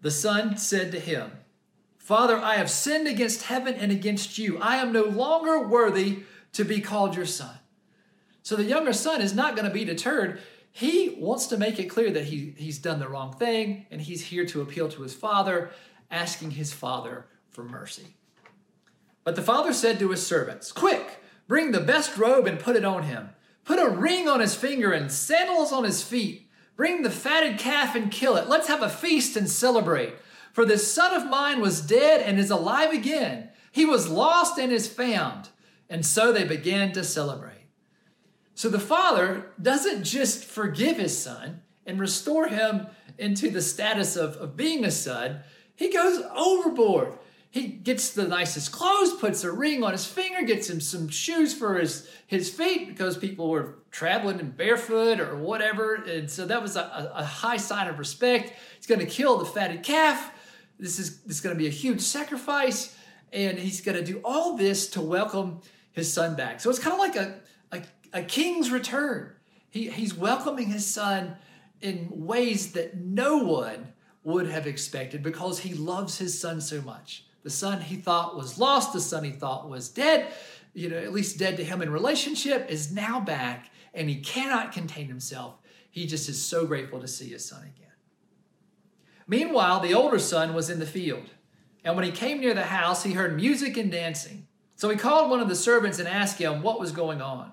The 0.00 0.12
son 0.12 0.56
said 0.56 0.92
to 0.92 1.00
him, 1.00 1.32
Father, 1.98 2.36
I 2.36 2.54
have 2.54 2.70
sinned 2.70 3.08
against 3.08 3.42
heaven 3.42 3.74
and 3.74 3.90
against 3.90 4.38
you. 4.38 4.58
I 4.58 4.76
am 4.76 4.92
no 4.92 5.02
longer 5.02 5.66
worthy 5.66 6.20
to 6.52 6.64
be 6.64 6.80
called 6.80 7.16
your 7.16 7.26
son. 7.26 7.58
So 8.44 8.54
the 8.54 8.62
younger 8.62 8.92
son 8.92 9.20
is 9.20 9.34
not 9.34 9.56
going 9.56 9.66
to 9.66 9.74
be 9.74 9.84
deterred. 9.84 10.40
He 10.70 11.16
wants 11.18 11.48
to 11.48 11.56
make 11.56 11.80
it 11.80 11.86
clear 11.86 12.12
that 12.12 12.26
he, 12.26 12.54
he's 12.56 12.78
done 12.78 13.00
the 13.00 13.08
wrong 13.08 13.32
thing 13.32 13.86
and 13.90 14.00
he's 14.00 14.26
here 14.26 14.46
to 14.46 14.60
appeal 14.60 14.88
to 14.90 15.02
his 15.02 15.14
father, 15.14 15.72
asking 16.12 16.52
his 16.52 16.72
father 16.72 17.26
for 17.50 17.64
mercy. 17.64 18.14
But 19.24 19.34
the 19.34 19.42
father 19.42 19.72
said 19.72 19.98
to 19.98 20.10
his 20.10 20.24
servants, 20.24 20.70
Quick, 20.70 21.24
bring 21.48 21.72
the 21.72 21.80
best 21.80 22.16
robe 22.16 22.46
and 22.46 22.60
put 22.60 22.76
it 22.76 22.84
on 22.84 23.02
him. 23.02 23.30
Put 23.64 23.80
a 23.80 23.90
ring 23.90 24.28
on 24.28 24.38
his 24.38 24.54
finger 24.54 24.92
and 24.92 25.10
sandals 25.10 25.72
on 25.72 25.82
his 25.82 26.02
feet 26.02 26.48
Bring 26.78 27.02
the 27.02 27.10
fatted 27.10 27.58
calf 27.58 27.96
and 27.96 28.08
kill 28.08 28.36
it. 28.36 28.48
Let's 28.48 28.68
have 28.68 28.82
a 28.82 28.88
feast 28.88 29.36
and 29.36 29.50
celebrate. 29.50 30.14
For 30.52 30.64
this 30.64 30.94
son 30.94 31.12
of 31.12 31.28
mine 31.28 31.60
was 31.60 31.80
dead 31.80 32.22
and 32.22 32.38
is 32.38 32.52
alive 32.52 32.92
again. 32.92 33.48
He 33.72 33.84
was 33.84 34.08
lost 34.08 34.60
and 34.60 34.70
is 34.70 34.86
found. 34.86 35.48
And 35.90 36.06
so 36.06 36.30
they 36.30 36.44
began 36.44 36.92
to 36.92 37.02
celebrate. 37.02 37.66
So 38.54 38.68
the 38.68 38.78
father 38.78 39.50
doesn't 39.60 40.04
just 40.04 40.44
forgive 40.44 40.98
his 40.98 41.20
son 41.20 41.62
and 41.84 41.98
restore 41.98 42.46
him 42.46 42.86
into 43.18 43.50
the 43.50 43.60
status 43.60 44.14
of, 44.14 44.36
of 44.36 44.56
being 44.56 44.84
a 44.84 44.92
son, 44.92 45.40
he 45.74 45.92
goes 45.92 46.22
overboard 46.32 47.14
he 47.50 47.68
gets 47.68 48.10
the 48.10 48.28
nicest 48.28 48.72
clothes, 48.72 49.14
puts 49.14 49.42
a 49.42 49.50
ring 49.50 49.82
on 49.82 49.92
his 49.92 50.04
finger, 50.04 50.42
gets 50.42 50.68
him 50.68 50.80
some 50.80 51.08
shoes 51.08 51.54
for 51.54 51.78
his, 51.78 52.08
his 52.26 52.50
feet 52.50 52.88
because 52.88 53.16
people 53.16 53.48
were 53.48 53.78
traveling 53.90 54.38
in 54.38 54.50
barefoot 54.50 55.18
or 55.18 55.36
whatever. 55.36 55.94
And 55.94 56.30
so 56.30 56.44
that 56.44 56.60
was 56.60 56.76
a, 56.76 57.10
a 57.14 57.24
high 57.24 57.56
sign 57.56 57.88
of 57.88 57.98
respect. 57.98 58.52
He's 58.76 58.86
going 58.86 59.00
to 59.00 59.06
kill 59.06 59.38
the 59.38 59.46
fatted 59.46 59.82
calf. 59.82 60.30
This 60.78 60.98
is, 60.98 61.22
this 61.22 61.36
is 61.36 61.40
going 61.40 61.56
to 61.56 61.58
be 61.58 61.66
a 61.66 61.70
huge 61.70 62.02
sacrifice. 62.02 62.94
And 63.32 63.58
he's 63.58 63.80
going 63.80 63.96
to 63.96 64.04
do 64.04 64.20
all 64.24 64.56
this 64.56 64.88
to 64.90 65.00
welcome 65.00 65.62
his 65.92 66.12
son 66.12 66.36
back. 66.36 66.60
So 66.60 66.68
it's 66.68 66.78
kind 66.78 66.92
of 66.92 66.98
like 66.98 67.16
a, 67.16 67.40
a, 67.72 67.82
a 68.20 68.22
king's 68.22 68.70
return. 68.70 69.32
He, 69.70 69.88
he's 69.88 70.14
welcoming 70.14 70.66
his 70.66 70.86
son 70.86 71.36
in 71.80 72.08
ways 72.10 72.72
that 72.72 72.98
no 72.98 73.38
one 73.38 73.94
would 74.22 74.48
have 74.48 74.66
expected 74.66 75.22
because 75.22 75.60
he 75.60 75.72
loves 75.72 76.18
his 76.18 76.38
son 76.38 76.60
so 76.60 76.82
much. 76.82 77.24
The 77.42 77.50
son 77.50 77.80
he 77.80 77.96
thought 77.96 78.36
was 78.36 78.58
lost, 78.58 78.92
the 78.92 79.00
son 79.00 79.24
he 79.24 79.30
thought 79.30 79.68
was 79.68 79.88
dead, 79.88 80.32
you 80.74 80.88
know, 80.88 80.98
at 80.98 81.12
least 81.12 81.38
dead 81.38 81.56
to 81.56 81.64
him 81.64 81.82
in 81.82 81.90
relationship, 81.90 82.68
is 82.68 82.92
now 82.92 83.20
back 83.20 83.70
and 83.94 84.08
he 84.08 84.16
cannot 84.16 84.72
contain 84.72 85.06
himself. 85.08 85.56
He 85.90 86.06
just 86.06 86.28
is 86.28 86.42
so 86.42 86.66
grateful 86.66 87.00
to 87.00 87.08
see 87.08 87.30
his 87.30 87.44
son 87.44 87.62
again. 87.62 87.92
Meanwhile, 89.26 89.80
the 89.80 89.94
older 89.94 90.18
son 90.18 90.54
was 90.54 90.70
in 90.70 90.78
the 90.78 90.86
field, 90.86 91.30
and 91.84 91.96
when 91.96 92.04
he 92.04 92.10
came 92.10 92.40
near 92.40 92.54
the 92.54 92.64
house, 92.64 93.02
he 93.02 93.12
heard 93.12 93.36
music 93.36 93.76
and 93.76 93.90
dancing. 93.90 94.46
So 94.76 94.88
he 94.88 94.96
called 94.96 95.30
one 95.30 95.40
of 95.40 95.48
the 95.48 95.56
servants 95.56 95.98
and 95.98 96.08
asked 96.08 96.38
him 96.38 96.62
what 96.62 96.80
was 96.80 96.92
going 96.92 97.20
on. 97.20 97.52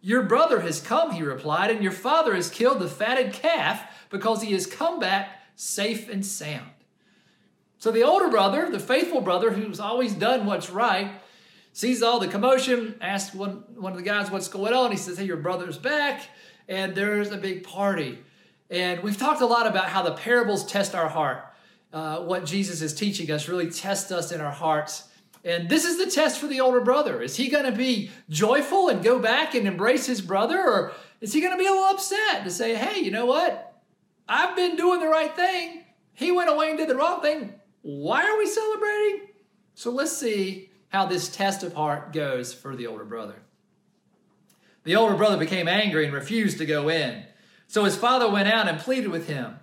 Your 0.00 0.22
brother 0.22 0.60
has 0.60 0.80
come, 0.80 1.10
he 1.10 1.22
replied, 1.22 1.70
and 1.70 1.82
your 1.82 1.92
father 1.92 2.34
has 2.34 2.48
killed 2.48 2.78
the 2.78 2.88
fatted 2.88 3.32
calf 3.32 3.84
because 4.08 4.42
he 4.42 4.52
has 4.52 4.66
come 4.66 4.98
back 4.98 5.40
safe 5.56 6.08
and 6.08 6.24
sound. 6.24 6.70
So 7.80 7.90
the 7.90 8.02
older 8.02 8.28
brother, 8.28 8.70
the 8.70 8.78
faithful 8.78 9.22
brother 9.22 9.50
who's 9.50 9.80
always 9.80 10.12
done 10.12 10.44
what's 10.44 10.68
right, 10.68 11.12
sees 11.72 12.02
all 12.02 12.20
the 12.20 12.28
commotion, 12.28 12.94
asks 13.00 13.34
one, 13.34 13.64
one 13.74 13.92
of 13.92 13.98
the 13.98 14.04
guys 14.04 14.30
what's 14.30 14.48
going 14.48 14.74
on. 14.74 14.90
He 14.90 14.98
says, 14.98 15.16
Hey, 15.16 15.24
your 15.24 15.38
brother's 15.38 15.78
back, 15.78 16.28
and 16.68 16.94
there's 16.94 17.32
a 17.32 17.38
big 17.38 17.64
party. 17.64 18.18
And 18.68 19.02
we've 19.02 19.16
talked 19.16 19.40
a 19.40 19.46
lot 19.46 19.66
about 19.66 19.86
how 19.86 20.02
the 20.02 20.12
parables 20.12 20.66
test 20.66 20.94
our 20.94 21.08
heart. 21.08 21.42
Uh, 21.90 22.18
what 22.20 22.44
Jesus 22.44 22.82
is 22.82 22.92
teaching 22.92 23.30
us 23.30 23.48
really 23.48 23.70
tests 23.70 24.12
us 24.12 24.30
in 24.30 24.42
our 24.42 24.52
hearts. 24.52 25.08
And 25.42 25.70
this 25.70 25.86
is 25.86 25.96
the 25.96 26.10
test 26.10 26.38
for 26.38 26.48
the 26.48 26.60
older 26.60 26.82
brother. 26.82 27.22
Is 27.22 27.36
he 27.36 27.48
going 27.48 27.64
to 27.64 27.72
be 27.72 28.10
joyful 28.28 28.90
and 28.90 29.02
go 29.02 29.18
back 29.18 29.54
and 29.54 29.66
embrace 29.66 30.04
his 30.04 30.20
brother? 30.20 30.60
Or 30.60 30.92
is 31.22 31.32
he 31.32 31.40
going 31.40 31.54
to 31.54 31.58
be 31.58 31.66
a 31.66 31.70
little 31.70 31.86
upset 31.86 32.44
to 32.44 32.50
say, 32.50 32.74
hey, 32.74 33.00
you 33.00 33.10
know 33.10 33.24
what? 33.24 33.82
I've 34.28 34.54
been 34.54 34.76
doing 34.76 35.00
the 35.00 35.08
right 35.08 35.34
thing. 35.34 35.84
He 36.12 36.30
went 36.30 36.50
away 36.50 36.68
and 36.68 36.78
did 36.78 36.90
the 36.90 36.94
wrong 36.94 37.22
thing. 37.22 37.54
Why 37.82 38.24
are 38.24 38.38
we 38.38 38.46
celebrating? 38.46 39.28
So 39.74 39.90
let's 39.90 40.16
see 40.16 40.70
how 40.88 41.06
this 41.06 41.28
test 41.28 41.62
of 41.62 41.74
heart 41.74 42.12
goes 42.12 42.52
for 42.52 42.76
the 42.76 42.86
older 42.86 43.04
brother. 43.04 43.36
The 44.84 44.96
older 44.96 45.14
brother 45.14 45.36
became 45.36 45.68
angry 45.68 46.04
and 46.04 46.14
refused 46.14 46.58
to 46.58 46.66
go 46.66 46.88
in. 46.88 47.24
So 47.66 47.84
his 47.84 47.96
father 47.96 48.30
went 48.30 48.48
out 48.48 48.68
and 48.68 48.78
pleaded 48.78 49.08
with 49.08 49.28
him. 49.28 49.56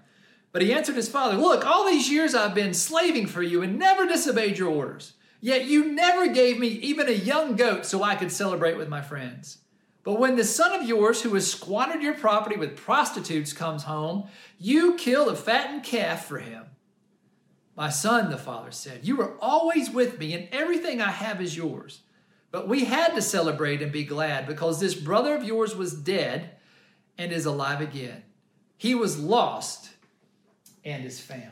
But 0.52 0.62
he 0.62 0.74
answered 0.74 0.96
his 0.96 1.10
father, 1.10 1.38
Look, 1.38 1.66
all 1.66 1.86
these 1.86 2.10
years 2.10 2.34
I've 2.34 2.56
been 2.56 2.74
slaving 2.74 3.28
for 3.28 3.42
you 3.42 3.62
and 3.62 3.78
never 3.78 4.06
disobeyed 4.06 4.58
your 4.58 4.70
orders. 4.70 5.14
Yet 5.40 5.66
you 5.66 5.92
never 5.92 6.28
gave 6.28 6.58
me 6.58 6.68
even 6.68 7.08
a 7.08 7.12
young 7.12 7.56
goat 7.56 7.86
so 7.86 8.02
I 8.02 8.16
could 8.16 8.32
celebrate 8.32 8.78
with 8.78 8.90
my 8.90 9.02
friends. 9.02 9.60
But 10.04 10.20
when 10.20 10.36
the 10.36 10.44
son 10.46 10.74
of 10.74 10.88
yours 10.88 11.22
who 11.22 11.34
has 11.34 11.52
squandered 11.52 12.02
your 12.02 12.16
property 12.16 12.56
with 12.56 12.78
prostitutes 12.78 13.54
comes 13.54 13.84
home, 13.84 14.30
you 14.58 14.96
kill 14.96 15.30
a 15.30 15.36
fattened 15.36 15.84
calf 15.84 16.26
for 16.26 16.40
him. 16.40 16.66
My 17.78 17.90
son, 17.90 18.32
the 18.32 18.38
father 18.38 18.72
said, 18.72 19.06
you 19.06 19.16
were 19.16 19.38
always 19.40 19.92
with 19.92 20.18
me, 20.18 20.34
and 20.34 20.50
everything 20.52 21.00
I 21.00 21.12
have 21.12 21.40
is 21.40 21.56
yours. 21.56 22.02
But 22.50 22.68
we 22.68 22.86
had 22.86 23.14
to 23.14 23.22
celebrate 23.22 23.84
and 23.84 23.92
be 23.92 24.04
glad 24.04 24.48
because 24.48 24.80
this 24.80 24.96
brother 24.96 25.36
of 25.36 25.44
yours 25.44 25.76
was 25.76 25.94
dead 25.94 26.56
and 27.20 27.32
is 27.32 27.46
alive 27.46 27.80
again. 27.80 28.24
He 28.78 28.96
was 28.96 29.20
lost 29.20 29.92
and 30.84 31.06
is 31.06 31.20
found. 31.20 31.52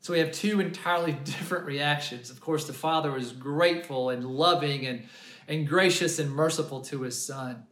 So 0.00 0.12
we 0.12 0.20
have 0.20 0.30
two 0.30 0.60
entirely 0.60 1.12
different 1.24 1.66
reactions. 1.66 2.30
Of 2.30 2.40
course, 2.40 2.66
the 2.66 2.72
father 2.72 3.16
is 3.16 3.32
grateful 3.32 4.10
and 4.10 4.24
loving 4.24 4.86
and, 4.86 5.08
and 5.48 5.66
gracious 5.66 6.20
and 6.20 6.30
merciful 6.30 6.82
to 6.82 7.02
his 7.02 7.20
son. 7.20 7.64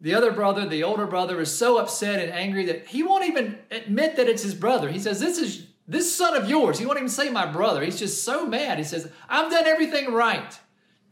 The 0.00 0.14
other 0.14 0.32
brother, 0.32 0.66
the 0.66 0.82
older 0.82 1.06
brother, 1.06 1.40
is 1.40 1.56
so 1.56 1.78
upset 1.78 2.20
and 2.20 2.32
angry 2.32 2.64
that 2.66 2.88
he 2.88 3.04
won't 3.04 3.26
even 3.26 3.58
admit 3.70 4.16
that 4.16 4.28
it's 4.28 4.42
his 4.42 4.54
brother. 4.54 4.90
He 4.90 4.98
says, 4.98 5.20
This 5.20 5.38
is 5.38 5.66
this 5.90 6.14
son 6.14 6.36
of 6.36 6.48
yours. 6.48 6.78
He 6.78 6.86
won't 6.86 6.98
even 6.98 7.08
say 7.08 7.30
my 7.30 7.46
brother. 7.46 7.82
He's 7.82 7.98
just 7.98 8.22
so 8.22 8.46
mad. 8.46 8.78
He 8.78 8.84
says, 8.84 9.10
I've 9.28 9.50
done 9.50 9.66
everything 9.66 10.12
right. 10.12 10.56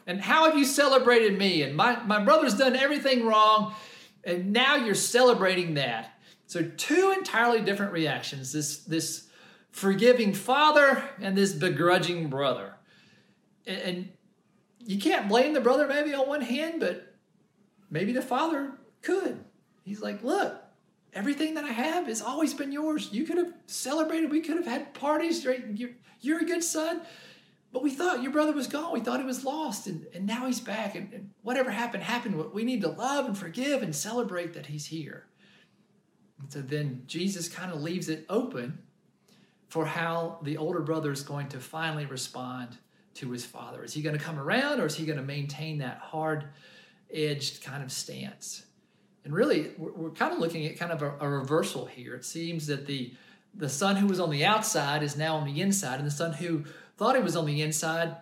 And 0.06 0.20
how 0.20 0.44
have 0.44 0.56
you 0.56 0.64
celebrated 0.64 1.36
me? 1.36 1.62
And 1.62 1.74
my, 1.74 2.00
my 2.04 2.22
brother's 2.22 2.54
done 2.54 2.76
everything 2.76 3.26
wrong. 3.26 3.74
And 4.22 4.52
now 4.52 4.76
you're 4.76 4.94
celebrating 4.94 5.74
that. 5.74 6.12
So, 6.46 6.62
two 6.62 7.12
entirely 7.16 7.60
different 7.60 7.92
reactions 7.92 8.52
this, 8.52 8.78
this 8.84 9.28
forgiving 9.70 10.32
father 10.32 11.02
and 11.20 11.36
this 11.36 11.52
begrudging 11.52 12.28
brother. 12.28 12.74
And, 13.66 13.80
and 13.80 14.08
you 14.78 14.98
can't 15.00 15.28
blame 15.28 15.54
the 15.54 15.60
brother 15.60 15.88
maybe 15.88 16.14
on 16.14 16.28
one 16.28 16.40
hand, 16.40 16.78
but 16.78 17.14
maybe 17.90 18.12
the 18.12 18.22
father 18.22 18.70
could. 19.02 19.44
He's 19.82 20.00
like, 20.00 20.22
look, 20.22 20.62
everything 21.12 21.54
that 21.54 21.64
I 21.64 21.72
have 21.72 22.06
has 22.06 22.22
always 22.22 22.54
been 22.54 22.72
yours. 22.72 23.08
You 23.12 23.24
could 23.24 23.38
have 23.38 23.52
celebrated. 23.66 24.30
We 24.30 24.40
could 24.40 24.56
have 24.56 24.66
had 24.66 24.94
parties. 24.94 25.44
You're, 25.44 25.90
you're 26.20 26.40
a 26.40 26.44
good 26.44 26.64
son. 26.64 27.02
But 27.72 27.82
we 27.82 27.90
thought 27.90 28.22
your 28.22 28.32
brother 28.32 28.52
was 28.52 28.66
gone. 28.66 28.92
We 28.92 29.00
thought 29.00 29.20
he 29.20 29.26
was 29.26 29.44
lost. 29.44 29.86
And, 29.86 30.06
and 30.14 30.26
now 30.26 30.46
he's 30.46 30.60
back. 30.60 30.94
And, 30.94 31.12
and 31.12 31.30
whatever 31.42 31.70
happened, 31.70 32.02
happened. 32.02 32.52
We 32.52 32.64
need 32.64 32.80
to 32.82 32.88
love 32.88 33.26
and 33.26 33.36
forgive 33.36 33.82
and 33.82 33.94
celebrate 33.94 34.54
that 34.54 34.66
he's 34.66 34.86
here. 34.86 35.26
And 36.40 36.52
so 36.52 36.60
then 36.60 37.02
Jesus 37.06 37.48
kind 37.48 37.72
of 37.72 37.82
leaves 37.82 38.08
it 38.08 38.24
open 38.28 38.78
for 39.68 39.84
how 39.84 40.38
the 40.42 40.56
older 40.56 40.80
brother 40.80 41.12
is 41.12 41.22
going 41.22 41.48
to 41.48 41.60
finally 41.60 42.06
respond 42.06 42.78
to 43.14 43.30
his 43.30 43.44
father. 43.44 43.84
Is 43.84 43.92
he 43.92 44.00
going 44.00 44.16
to 44.16 44.24
come 44.24 44.38
around 44.38 44.80
or 44.80 44.86
is 44.86 44.96
he 44.96 45.04
going 45.04 45.18
to 45.18 45.24
maintain 45.24 45.78
that 45.78 45.98
hard 45.98 46.44
edged 47.12 47.62
kind 47.62 47.82
of 47.82 47.92
stance? 47.92 48.64
And 49.28 49.36
really, 49.36 49.72
we're, 49.76 50.08
kind 50.12 50.32
of 50.32 50.38
looking 50.38 50.64
at 50.64 50.78
kind 50.78 50.90
of 50.90 51.02
a, 51.02 51.12
a, 51.20 51.28
reversal 51.28 51.84
here. 51.84 52.14
It 52.14 52.24
seems 52.24 52.66
that 52.68 52.86
the, 52.86 53.12
the 53.54 53.68
son 53.68 53.96
who 53.96 54.06
was 54.06 54.20
on 54.20 54.30
the 54.30 54.46
outside 54.46 55.02
is 55.02 55.18
now 55.18 55.36
on 55.36 55.44
the 55.44 55.60
inside, 55.60 55.98
and 55.98 56.06
the 56.06 56.10
son 56.10 56.32
who 56.32 56.64
thought 56.96 57.14
he 57.14 57.20
was 57.20 57.36
on 57.36 57.44
the 57.44 57.60
inside 57.60 58.16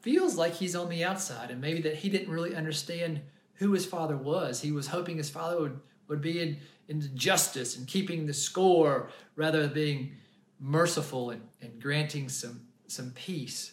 feels 0.00 0.36
like 0.36 0.54
he's 0.54 0.74
on 0.74 0.88
the 0.88 1.04
outside, 1.04 1.50
and 1.50 1.60
maybe 1.60 1.82
that 1.82 1.96
he 1.96 2.08
didn't 2.08 2.32
really 2.32 2.54
understand 2.54 3.20
who 3.56 3.72
his 3.72 3.84
father 3.84 4.16
was. 4.16 4.62
He 4.62 4.72
was 4.72 4.86
hoping 4.86 5.18
his 5.18 5.28
father 5.28 5.60
would, 5.60 5.78
would 6.08 6.22
be 6.22 6.40
in, 6.40 6.56
in 6.88 7.02
justice 7.14 7.76
and 7.76 7.86
keeping 7.86 8.24
the 8.24 8.32
score 8.32 9.10
rather 9.34 9.60
than 9.60 9.74
being 9.74 10.12
merciful 10.58 11.28
and, 11.28 11.42
and 11.60 11.82
granting 11.82 12.30
some, 12.30 12.62
some 12.86 13.10
peace. 13.10 13.72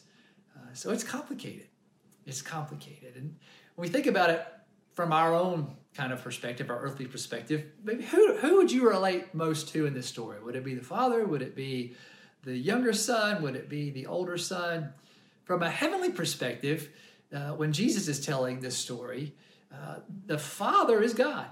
Uh, 0.53 0.73
so 0.73 0.91
it's 0.91 1.05
complicated. 1.05 1.67
It's 2.25 2.41
complicated. 2.41 3.15
And 3.15 3.37
when 3.75 3.87
we 3.87 3.89
think 3.89 4.05
about 4.05 4.31
it 4.31 4.45
from 4.93 5.11
our 5.11 5.33
own 5.33 5.75
kind 5.95 6.11
of 6.11 6.23
perspective, 6.23 6.69
our 6.69 6.79
earthly 6.79 7.05
perspective, 7.05 7.65
maybe 7.83 8.03
who, 8.03 8.35
who 8.37 8.57
would 8.57 8.71
you 8.71 8.87
relate 8.89 9.33
most 9.33 9.69
to 9.69 9.85
in 9.85 9.93
this 9.93 10.07
story? 10.07 10.41
Would 10.41 10.55
it 10.55 10.63
be 10.63 10.73
the 10.73 10.83
father? 10.83 11.25
Would 11.25 11.41
it 11.41 11.55
be 11.55 11.95
the 12.43 12.57
younger 12.57 12.93
son? 12.93 13.41
Would 13.43 13.55
it 13.55 13.69
be 13.69 13.89
the 13.91 14.07
older 14.07 14.37
son? 14.37 14.93
From 15.43 15.61
a 15.61 15.69
heavenly 15.69 16.11
perspective, 16.11 16.89
uh, 17.33 17.51
when 17.51 17.73
Jesus 17.73 18.07
is 18.07 18.25
telling 18.25 18.59
this 18.59 18.77
story, 18.77 19.33
uh, 19.71 19.97
the 20.25 20.37
father 20.37 21.01
is 21.01 21.13
God. 21.13 21.47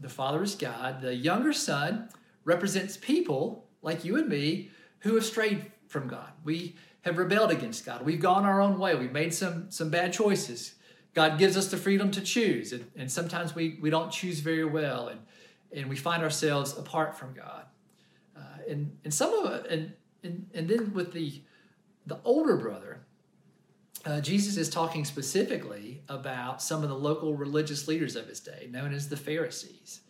The 0.00 0.08
father 0.08 0.42
is 0.42 0.54
God. 0.54 1.00
The 1.00 1.14
younger 1.14 1.52
son 1.52 2.08
represents 2.44 2.96
people 2.96 3.66
like 3.82 4.04
you 4.04 4.16
and 4.16 4.28
me, 4.28 4.70
who 5.00 5.16
have 5.16 5.24
strayed 5.24 5.70
from 5.88 6.08
God. 6.08 6.30
We 6.44 6.76
have 7.02 7.18
rebelled 7.18 7.50
against 7.50 7.84
God. 7.84 8.02
We've 8.02 8.20
gone 8.20 8.44
our 8.44 8.60
own 8.60 8.78
way. 8.78 8.94
We've 8.94 9.12
made 9.12 9.34
some, 9.34 9.70
some 9.70 9.90
bad 9.90 10.12
choices. 10.12 10.74
God 11.14 11.38
gives 11.38 11.56
us 11.56 11.70
the 11.70 11.76
freedom 11.76 12.10
to 12.12 12.20
choose, 12.20 12.72
and, 12.72 12.90
and 12.96 13.10
sometimes 13.10 13.54
we, 13.54 13.78
we 13.80 13.90
don't 13.90 14.10
choose 14.10 14.40
very 14.40 14.64
well, 14.64 15.08
and, 15.08 15.20
and 15.72 15.88
we 15.88 15.96
find 15.96 16.22
ourselves 16.22 16.76
apart 16.76 17.18
from 17.18 17.34
God. 17.34 17.64
Uh, 18.36 18.40
and, 18.68 18.96
and 19.04 19.12
some 19.12 19.32
of 19.34 19.64
and, 19.66 19.92
and, 20.22 20.46
and 20.54 20.68
then 20.68 20.92
with 20.94 21.12
the, 21.12 21.42
the 22.06 22.18
older 22.24 22.56
brother, 22.56 23.00
uh, 24.04 24.20
Jesus 24.20 24.56
is 24.56 24.68
talking 24.68 25.04
specifically 25.04 26.02
about 26.08 26.62
some 26.62 26.82
of 26.82 26.88
the 26.88 26.94
local 26.96 27.34
religious 27.34 27.86
leaders 27.86 28.16
of 28.16 28.26
his 28.26 28.40
day, 28.40 28.68
known 28.70 28.92
as 28.92 29.08
the 29.08 29.16
Pharisees. 29.16 30.00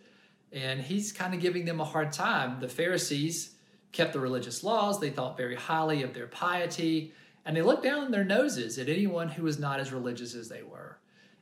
And 0.52 0.80
he's 0.80 1.12
kind 1.12 1.35
of 1.35 1.40
giving 1.40 1.64
them 1.64 1.80
a 1.80 1.85
hard 1.85 2.12
time. 2.12 2.61
The 2.61 2.68
Pharisees 2.68 3.54
kept 3.90 4.12
the 4.12 4.21
religious 4.21 4.64
laws, 4.64 5.00
they 5.00 5.11
thought 5.11 5.37
very 5.37 5.54
highly 5.54 6.02
of 6.02 6.14
their 6.14 6.26
piety, 6.26 7.12
and 7.45 7.57
they 7.57 7.63
looked 7.63 7.83
down 7.83 8.11
their 8.11 8.25
noses 8.25 8.79
at 8.79 8.89
anyone 8.89 9.29
who 9.29 9.43
was 9.43 9.59
not 9.59 9.81
as 9.81 9.93
religious 9.93 10.35
as 10.35 10.49
they 10.49 10.63
were. 10.63 10.99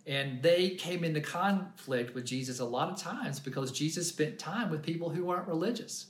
And 0.06 0.42
they 0.42 0.70
came 0.70 1.04
into 1.04 1.20
conflict 1.20 2.14
with 2.14 2.24
Jesus 2.24 2.58
a 2.58 2.64
lot 2.64 2.90
of 2.90 2.98
times 2.98 3.38
because 3.38 3.70
Jesus 3.70 4.08
spent 4.08 4.38
time 4.38 4.70
with 4.70 4.82
people 4.82 5.10
who 5.10 5.26
weren't 5.26 5.46
religious, 5.46 6.06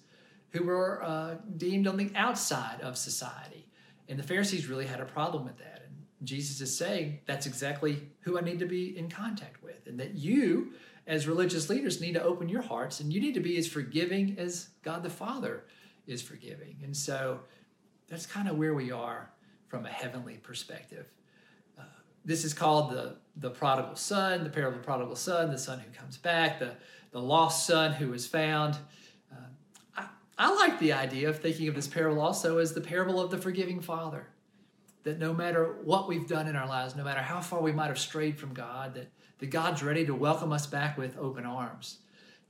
who 0.51 0.65
were 0.65 1.03
uh, 1.03 1.37
deemed 1.57 1.89
on 1.89 1.97
the 1.97 2.11
outside 2.15 2.81
of 2.83 2.97
society. 2.97 3.67
And 4.09 4.19
the 4.19 4.23
Pharisees 4.23 4.69
really 4.69 4.87
had 4.87 5.01
a 5.01 5.05
problem 5.05 5.45
with 5.45 5.59
that. 5.59 5.83
And 5.87 6.27
Jesus 6.27 6.61
is 6.61 6.77
saying 6.77 7.19
that's 7.27 7.47
exactly 7.47 8.09
who 8.21 8.39
I 8.39 8.43
need 8.43 8.61
to 8.61 8.67
be 8.67 8.97
in 8.97 9.11
contact 9.11 9.63
with, 9.63 9.87
and 9.87 9.99
that 9.99 10.15
you, 10.15 10.73
as 11.07 11.27
religious 11.27 11.69
leaders, 11.69 12.01
need 12.01 12.15
to 12.15 12.23
open 12.23 12.49
your 12.49 12.63
hearts 12.63 13.01
and 13.01 13.13
you 13.13 13.21
need 13.21 13.35
to 13.35 13.41
be 13.41 13.57
as 13.59 13.67
forgiving 13.67 14.37
as 14.39 14.69
God 14.83 15.03
the 15.03 15.11
Father 15.11 15.65
is 16.07 16.23
forgiving. 16.23 16.77
And 16.85 16.97
so 16.97 17.41
that's 18.09 18.27
kind 18.27 18.49
of 18.49 18.57
where 18.57 18.75
we 18.75 18.93
are 18.93 19.31
from 19.71 19.87
a 19.87 19.89
heavenly 19.89 20.35
perspective. 20.35 21.07
Uh, 21.79 21.85
this 22.25 22.45
is 22.45 22.53
called 22.53 22.91
the 22.91 23.17
the 23.37 23.50
prodigal 23.50 23.97
son, 23.97 24.45
the 24.45 24.50
parable 24.50 24.77
of 24.77 24.83
the 24.83 24.87
prodigal 24.87 25.17
son, 25.17 25.50
the 25.50 25.59
son 25.59 25.79
who 25.79 25.91
comes 25.97 26.19
back, 26.19 26.59
the 26.59 26.73
the 27.12 27.21
lost 27.21 27.67
son 27.67 27.93
who 27.93 28.12
is 28.12 28.27
found. 28.27 28.77
Uh, 29.33 29.47
I, 29.97 30.07
I 30.37 30.55
like 30.55 30.79
the 30.81 30.93
idea 30.93 31.29
of 31.29 31.39
thinking 31.39 31.69
of 31.69 31.77
this 31.77 31.87
parable 31.87 32.21
also 32.21 32.59
as 32.59 32.75
the 32.75 32.81
parable 32.81 33.21
of 33.21 33.31
the 33.31 33.39
forgiving 33.39 33.81
father. 33.81 34.27
That 35.05 35.19
no 35.19 35.33
matter 35.33 35.77
what 35.85 36.09
we've 36.09 36.29
done 36.29 36.47
in 36.47 36.57
our 36.57 36.69
lives, 36.69 36.95
no 36.95 37.05
matter 37.05 37.23
how 37.23 37.41
far 37.41 37.62
we 37.62 37.73
might 37.73 37.87
have 37.87 37.99
strayed 37.99 38.39
from 38.39 38.53
God, 38.53 38.95
that, 38.95 39.11
that 39.39 39.47
God's 39.47 39.83
ready 39.83 40.05
to 40.05 40.15
welcome 40.15 40.53
us 40.53 40.67
back 40.67 40.99
with 40.99 41.17
open 41.17 41.47
arms. 41.47 42.00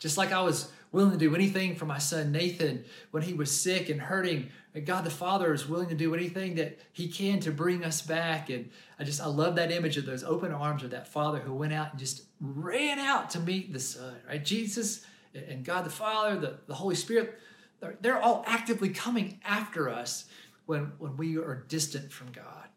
Just 0.00 0.18
like 0.18 0.32
I 0.32 0.42
was 0.42 0.72
willing 0.92 1.12
to 1.12 1.18
do 1.18 1.34
anything 1.34 1.76
for 1.76 1.86
my 1.86 1.98
son 1.98 2.32
Nathan 2.32 2.84
when 3.10 3.22
he 3.22 3.32
was 3.32 3.58
sick 3.58 3.88
and 3.88 4.00
hurting, 4.00 4.50
God 4.84 5.04
the 5.04 5.10
Father 5.10 5.52
is 5.52 5.68
willing 5.68 5.88
to 5.88 5.96
do 5.96 6.14
anything 6.14 6.54
that 6.54 6.78
He 6.92 7.08
can 7.08 7.40
to 7.40 7.50
bring 7.50 7.84
us 7.84 8.02
back. 8.02 8.50
And 8.50 8.70
I 8.98 9.04
just, 9.04 9.20
I 9.20 9.26
love 9.26 9.56
that 9.56 9.72
image 9.72 9.96
of 9.96 10.06
those 10.06 10.22
open 10.22 10.52
arms 10.52 10.84
of 10.84 10.90
that 10.90 11.08
Father 11.08 11.40
who 11.40 11.52
went 11.52 11.72
out 11.72 11.90
and 11.90 11.98
just 11.98 12.22
ran 12.40 13.00
out 13.00 13.30
to 13.30 13.40
meet 13.40 13.72
the 13.72 13.80
Son, 13.80 14.14
right? 14.28 14.44
Jesus 14.44 15.04
and 15.34 15.64
God 15.64 15.84
the 15.84 15.90
Father, 15.90 16.38
the, 16.38 16.58
the 16.68 16.74
Holy 16.74 16.94
Spirit, 16.94 17.38
they're, 17.80 17.96
they're 18.00 18.22
all 18.22 18.44
actively 18.46 18.90
coming 18.90 19.40
after 19.44 19.88
us 19.88 20.26
when, 20.66 20.92
when 20.98 21.16
we 21.16 21.36
are 21.36 21.64
distant 21.68 22.12
from 22.12 22.30
God. 22.30 22.68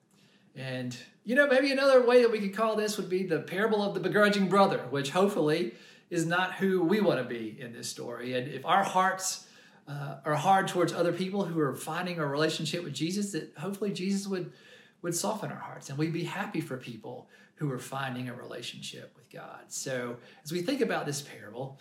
And, 0.56 0.96
you 1.26 1.36
know, 1.36 1.48
maybe 1.48 1.72
another 1.72 2.06
way 2.06 2.22
that 2.22 2.32
we 2.32 2.40
could 2.40 2.56
call 2.56 2.76
this 2.76 2.98
would 2.98 3.10
be 3.10 3.24
the 3.24 3.40
parable 3.40 3.84
of 3.84 3.94
the 3.94 4.00
begrudging 4.00 4.50
brother, 4.50 4.80
which 4.90 5.12
hopefully 5.12 5.74
is 6.14 6.28
not 6.28 6.54
who 6.54 6.84
we 6.84 7.02
want 7.02 7.18
to 7.18 7.24
be 7.24 7.58
in 7.60 7.74
this 7.74 7.90
story. 7.90 8.36
And 8.36 8.48
if 8.48 8.64
our 8.68 8.84
hearts 8.84 9.48
uh, 9.88 10.18
are 10.24 10.36
hard 10.36 10.68
towards 10.68 10.94
other 10.94 11.12
people 11.12 11.44
who 11.44 11.60
are 11.60 11.76
finding 11.76 12.20
a 12.20 12.26
relationship 12.26 12.84
with 12.84 12.94
Jesus, 12.94 13.32
that 13.32 13.52
hopefully 13.58 13.92
Jesus 13.92 14.28
would, 14.28 14.54
would 15.02 15.16
soften 15.16 15.52
our 15.52 15.58
hearts 15.58 15.90
and 15.90 15.98
we'd 15.98 16.14
be 16.14 16.24
happy 16.24 16.62
for 16.62 16.78
people 16.78 17.28
who 17.56 17.72
are 17.72 17.80
finding 17.80 18.30
a 18.30 18.34
relationship 18.36 19.12
with 19.16 19.28
God. 19.32 19.64
So 19.70 20.18
as 20.44 20.52
we 20.52 20.62
think 20.62 20.82
about 20.82 21.08
this 21.08 21.24
parable, 21.24 21.80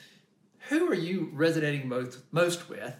who 0.71 0.89
are 0.91 0.95
you 0.95 1.29
resonating 1.35 1.87
most, 1.87 2.21
most 2.33 2.71
with? 2.71 2.97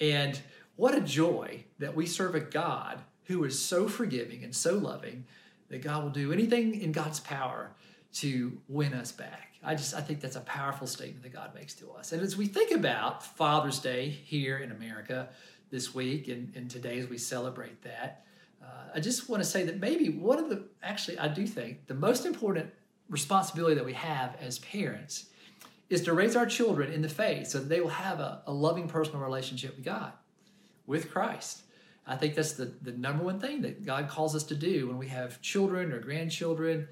And 0.00 0.40
what 0.74 0.96
a 0.96 1.00
joy 1.00 1.64
that 1.78 1.94
we 1.94 2.06
serve 2.06 2.34
a 2.34 2.40
God 2.40 2.98
who 3.26 3.44
is 3.44 3.56
so 3.56 3.86
forgiving 3.86 4.42
and 4.42 4.52
so 4.52 4.74
loving 4.74 5.26
that 5.68 5.80
God 5.80 6.02
will 6.02 6.10
do 6.10 6.32
anything 6.32 6.80
in 6.80 6.90
God's 6.90 7.20
power 7.20 7.70
to 8.14 8.58
win 8.66 8.94
us 8.94 9.12
back. 9.12 9.51
I 9.64 9.74
just 9.74 9.94
I 9.94 10.00
think 10.00 10.20
that's 10.20 10.36
a 10.36 10.40
powerful 10.40 10.86
statement 10.86 11.22
that 11.22 11.32
God 11.32 11.54
makes 11.54 11.74
to 11.74 11.90
us. 11.92 12.12
And 12.12 12.22
as 12.22 12.36
we 12.36 12.46
think 12.46 12.72
about 12.72 13.24
Father's 13.24 13.78
Day 13.78 14.08
here 14.08 14.58
in 14.58 14.72
America 14.72 15.28
this 15.70 15.94
week 15.94 16.28
and, 16.28 16.52
and 16.56 16.70
today 16.70 16.98
as 16.98 17.08
we 17.08 17.18
celebrate 17.18 17.82
that, 17.82 18.24
uh, 18.62 18.66
I 18.94 19.00
just 19.00 19.28
want 19.28 19.42
to 19.42 19.48
say 19.48 19.64
that 19.64 19.80
maybe 19.80 20.08
one 20.08 20.38
of 20.38 20.48
the 20.48 20.64
actually 20.82 21.18
I 21.18 21.28
do 21.28 21.46
think 21.46 21.86
the 21.86 21.94
most 21.94 22.26
important 22.26 22.70
responsibility 23.08 23.74
that 23.76 23.84
we 23.84 23.92
have 23.92 24.36
as 24.40 24.58
parents 24.60 25.26
is 25.90 26.02
to 26.02 26.12
raise 26.12 26.34
our 26.34 26.46
children 26.46 26.92
in 26.92 27.02
the 27.02 27.08
faith 27.08 27.46
so 27.48 27.58
that 27.58 27.68
they 27.68 27.80
will 27.80 27.88
have 27.88 28.18
a, 28.18 28.42
a 28.46 28.52
loving 28.52 28.88
personal 28.88 29.20
relationship 29.20 29.76
with 29.76 29.84
God, 29.84 30.12
with 30.86 31.10
Christ. 31.10 31.62
I 32.06 32.16
think 32.16 32.34
that's 32.34 32.54
the, 32.54 32.72
the 32.82 32.92
number 32.92 33.22
one 33.22 33.38
thing 33.38 33.60
that 33.62 33.84
God 33.84 34.08
calls 34.08 34.34
us 34.34 34.42
to 34.44 34.54
do 34.54 34.88
when 34.88 34.98
we 34.98 35.08
have 35.08 35.40
children 35.40 35.92
or 35.92 36.00
grandchildren 36.00 36.88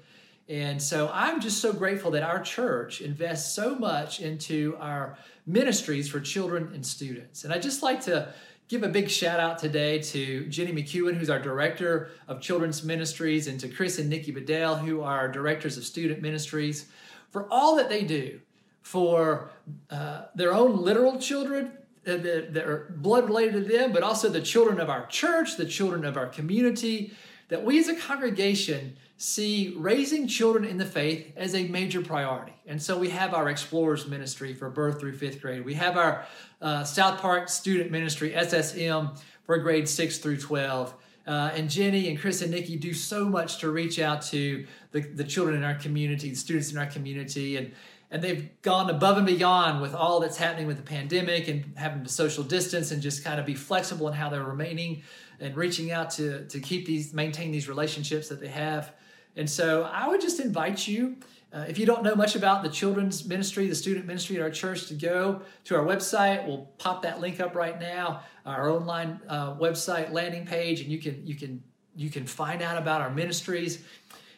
and 0.51 0.81
so 0.81 1.09
I'm 1.13 1.39
just 1.39 1.61
so 1.61 1.71
grateful 1.71 2.11
that 2.11 2.23
our 2.23 2.41
church 2.41 2.99
invests 2.99 3.53
so 3.55 3.73
much 3.73 4.19
into 4.19 4.75
our 4.81 5.17
ministries 5.47 6.09
for 6.09 6.19
children 6.19 6.71
and 6.73 6.85
students. 6.85 7.45
And 7.45 7.53
I 7.53 7.57
just 7.57 7.81
like 7.81 8.01
to 8.01 8.33
give 8.67 8.83
a 8.83 8.89
big 8.89 9.09
shout 9.09 9.39
out 9.39 9.59
today 9.59 9.99
to 9.99 10.45
Jenny 10.47 10.73
McEwen, 10.73 11.15
who's 11.15 11.29
our 11.29 11.39
director 11.39 12.09
of 12.27 12.41
children's 12.41 12.83
ministries, 12.83 13.47
and 13.47 13.61
to 13.61 13.69
Chris 13.69 13.97
and 13.97 14.09
Nikki 14.09 14.33
Bedell, 14.33 14.75
who 14.75 14.99
are 14.99 15.31
directors 15.31 15.77
of 15.77 15.85
student 15.85 16.21
ministries, 16.21 16.87
for 17.29 17.47
all 17.49 17.77
that 17.77 17.87
they 17.87 18.03
do 18.03 18.41
for 18.81 19.51
uh, 19.89 20.23
their 20.35 20.53
own 20.53 20.83
literal 20.83 21.17
children 21.17 21.71
uh, 22.05 22.17
that, 22.17 22.53
that 22.53 22.67
are 22.67 22.93
blood 22.97 23.23
related 23.23 23.53
to 23.53 23.77
them, 23.77 23.93
but 23.93 24.03
also 24.03 24.27
the 24.27 24.41
children 24.41 24.81
of 24.81 24.89
our 24.89 25.05
church, 25.05 25.55
the 25.55 25.65
children 25.65 26.03
of 26.03 26.17
our 26.17 26.27
community, 26.27 27.13
that 27.51 27.65
we 27.65 27.77
as 27.77 27.89
a 27.89 27.95
congregation 27.95 28.95
see 29.17 29.73
raising 29.77 30.25
children 30.25 30.63
in 30.63 30.77
the 30.77 30.85
faith 30.85 31.33
as 31.35 31.53
a 31.53 31.67
major 31.67 32.01
priority. 32.01 32.53
And 32.65 32.81
so 32.81 32.97
we 32.97 33.09
have 33.09 33.33
our 33.33 33.49
Explorers 33.49 34.07
Ministry 34.07 34.53
for 34.53 34.69
birth 34.69 35.01
through 35.01 35.17
fifth 35.17 35.41
grade. 35.41 35.65
We 35.65 35.73
have 35.73 35.97
our 35.97 36.25
uh, 36.61 36.85
South 36.85 37.19
Park 37.19 37.49
Student 37.49 37.91
Ministry, 37.91 38.31
SSM, 38.31 39.19
for 39.43 39.57
grades 39.57 39.91
6 39.91 40.19
through 40.19 40.37
12. 40.37 40.93
Uh, 41.27 41.51
and 41.53 41.69
Jenny 41.69 42.07
and 42.07 42.17
Chris 42.17 42.41
and 42.41 42.51
Nikki 42.51 42.77
do 42.77 42.93
so 42.93 43.25
much 43.25 43.57
to 43.59 43.69
reach 43.69 43.99
out 43.99 44.21
to 44.27 44.65
the, 44.93 45.01
the 45.01 45.25
children 45.25 45.57
in 45.57 45.63
our 45.63 45.75
community, 45.75 46.29
the 46.29 46.35
students 46.35 46.71
in 46.71 46.77
our 46.77 46.85
community. 46.85 47.57
And, 47.57 47.73
and 48.11 48.21
they've 48.21 48.49
gone 48.61 48.89
above 48.89 49.17
and 49.17 49.27
beyond 49.27 49.81
with 49.81 49.93
all 49.93 50.21
that's 50.21 50.37
happening 50.37 50.67
with 50.67 50.77
the 50.77 50.83
pandemic 50.83 51.49
and 51.49 51.73
having 51.75 52.05
to 52.05 52.09
social 52.09 52.45
distance 52.45 52.91
and 52.91 53.01
just 53.01 53.25
kind 53.25 53.41
of 53.41 53.45
be 53.45 53.55
flexible 53.55 54.07
in 54.07 54.13
how 54.13 54.29
they're 54.29 54.41
remaining 54.41 55.03
and 55.41 55.57
reaching 55.57 55.91
out 55.91 56.11
to, 56.11 56.45
to 56.45 56.59
keep 56.59 56.85
these, 56.85 57.13
maintain 57.13 57.51
these 57.51 57.67
relationships 57.67 58.29
that 58.29 58.39
they 58.39 58.47
have. 58.47 58.93
And 59.35 59.49
so 59.49 59.83
I 59.83 60.07
would 60.07 60.21
just 60.21 60.39
invite 60.39 60.87
you, 60.87 61.17
uh, 61.53 61.65
if 61.67 61.77
you 61.79 61.85
don't 61.85 62.03
know 62.03 62.15
much 62.15 62.35
about 62.35 62.63
the 62.63 62.69
children's 62.69 63.25
ministry, 63.25 63.67
the 63.67 63.75
student 63.75 64.05
ministry 64.05 64.37
at 64.37 64.41
our 64.41 64.49
church, 64.49 64.87
to 64.87 64.93
go 64.93 65.41
to 65.65 65.75
our 65.75 65.83
website. 65.83 66.47
We'll 66.47 66.69
pop 66.77 67.01
that 67.01 67.19
link 67.19 67.39
up 67.39 67.55
right 67.55 67.77
now, 67.79 68.23
our 68.45 68.69
online 68.69 69.19
uh, 69.27 69.55
website 69.55 70.11
landing 70.11 70.45
page, 70.45 70.81
and 70.81 70.91
you 70.91 70.99
can 70.99 71.25
you 71.25 71.35
can 71.35 71.63
you 71.95 72.09
can 72.09 72.25
find 72.25 72.61
out 72.61 72.77
about 72.77 73.01
our 73.01 73.09
ministries. 73.09 73.83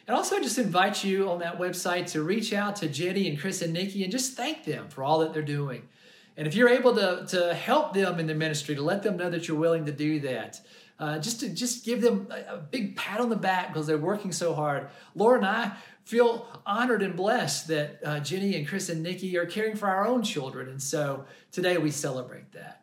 And 0.06 0.16
also 0.16 0.40
just 0.40 0.58
invite 0.58 1.04
you 1.04 1.30
on 1.30 1.38
that 1.38 1.58
website 1.58 2.10
to 2.12 2.22
reach 2.22 2.52
out 2.52 2.76
to 2.76 2.88
Jenny 2.88 3.28
and 3.28 3.38
Chris 3.38 3.62
and 3.62 3.72
Nikki 3.72 4.02
and 4.02 4.12
just 4.12 4.34
thank 4.34 4.64
them 4.64 4.88
for 4.88 5.02
all 5.02 5.20
that 5.20 5.32
they're 5.32 5.42
doing. 5.42 5.88
And 6.36 6.46
if 6.46 6.54
you're 6.54 6.68
able 6.68 6.94
to, 6.96 7.24
to 7.28 7.54
help 7.54 7.94
them 7.94 8.18
in 8.18 8.26
the 8.26 8.34
ministry, 8.34 8.74
to 8.74 8.82
let 8.82 9.02
them 9.02 9.16
know 9.16 9.30
that 9.30 9.46
you're 9.46 9.56
willing 9.56 9.86
to 9.86 9.92
do 9.92 10.20
that, 10.20 10.60
uh, 10.98 11.18
just 11.18 11.40
to 11.40 11.48
just 11.48 11.84
give 11.84 12.00
them 12.00 12.28
a, 12.30 12.54
a, 12.54 12.58
big 12.58 12.96
pat 12.96 13.20
on 13.20 13.28
the 13.28 13.36
back 13.36 13.68
because 13.68 13.86
they're 13.86 13.98
working 13.98 14.32
so 14.32 14.54
hard. 14.54 14.88
Laura 15.14 15.38
and 15.38 15.46
I 15.46 15.72
feel 16.04 16.46
honored 16.64 17.02
and 17.02 17.16
blessed 17.16 17.68
that 17.68 18.00
uh, 18.04 18.20
Jenny 18.20 18.54
and 18.56 18.66
Chris 18.66 18.88
and 18.88 19.02
Nikki 19.02 19.36
are 19.36 19.46
caring 19.46 19.74
for 19.74 19.88
our 19.88 20.06
own 20.06 20.22
children, 20.22 20.68
and 20.68 20.80
so 20.80 21.24
today 21.50 21.78
we 21.78 21.90
celebrate 21.90 22.52
that. 22.52 22.82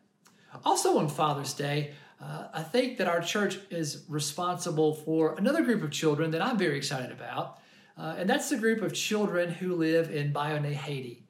Also 0.64 0.98
on 0.98 1.08
Father's 1.08 1.54
Day, 1.54 1.92
uh, 2.20 2.48
I 2.52 2.62
think 2.62 2.98
that 2.98 3.08
our 3.08 3.20
church 3.20 3.58
is 3.70 4.04
responsible 4.08 4.94
for 4.94 5.34
another 5.38 5.62
group 5.62 5.82
of 5.82 5.90
children 5.90 6.30
that 6.32 6.42
I'm 6.42 6.58
very 6.58 6.76
excited 6.76 7.10
about, 7.10 7.58
uh, 7.96 8.16
and 8.18 8.28
that's 8.28 8.50
the 8.50 8.58
group 8.58 8.82
of 8.82 8.92
children 8.92 9.50
who 9.50 9.74
live 9.74 10.10
in 10.10 10.32
Bayonne, 10.32 10.64
Haiti. 10.64 11.24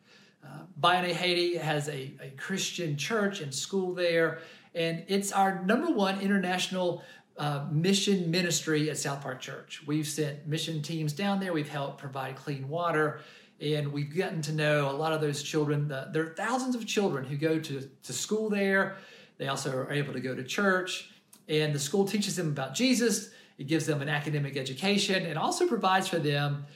Uh, 0.44 0.64
Bayonne, 0.80 1.14
Haiti 1.14 1.56
has 1.56 1.88
a, 1.88 2.12
a 2.20 2.30
Christian 2.36 2.96
church 2.96 3.40
and 3.40 3.54
school 3.54 3.94
there, 3.94 4.40
and 4.74 5.04
it's 5.08 5.32
our 5.32 5.62
number 5.64 5.90
one 5.90 6.20
international 6.20 7.02
uh, 7.36 7.66
mission 7.70 8.30
ministry 8.30 8.90
at 8.90 8.98
South 8.98 9.22
Park 9.22 9.40
Church. 9.40 9.82
We've 9.86 10.06
sent 10.06 10.46
mission 10.46 10.82
teams 10.82 11.12
down 11.12 11.40
there, 11.40 11.52
we've 11.52 11.68
helped 11.68 11.98
provide 11.98 12.36
clean 12.36 12.68
water, 12.68 13.20
and 13.60 13.92
we've 13.92 14.14
gotten 14.14 14.42
to 14.42 14.52
know 14.52 14.90
a 14.90 14.92
lot 14.92 15.12
of 15.12 15.20
those 15.20 15.42
children. 15.42 15.88
there 15.88 16.24
are 16.24 16.34
thousands 16.36 16.74
of 16.74 16.86
children 16.86 17.24
who 17.24 17.36
go 17.36 17.58
to, 17.58 17.88
to 18.02 18.12
school 18.12 18.50
there. 18.50 18.96
They 19.38 19.48
also 19.48 19.74
are 19.74 19.92
able 19.92 20.12
to 20.12 20.20
go 20.20 20.34
to 20.34 20.44
church, 20.44 21.10
and 21.48 21.74
the 21.74 21.78
school 21.78 22.04
teaches 22.04 22.36
them 22.36 22.48
about 22.48 22.74
Jesus. 22.74 23.30
It 23.58 23.66
gives 23.66 23.86
them 23.86 24.02
an 24.02 24.08
academic 24.08 24.56
education 24.56 25.24
and 25.24 25.38
also 25.38 25.66
provides 25.66 26.08
for 26.08 26.18
them, 26.18 26.66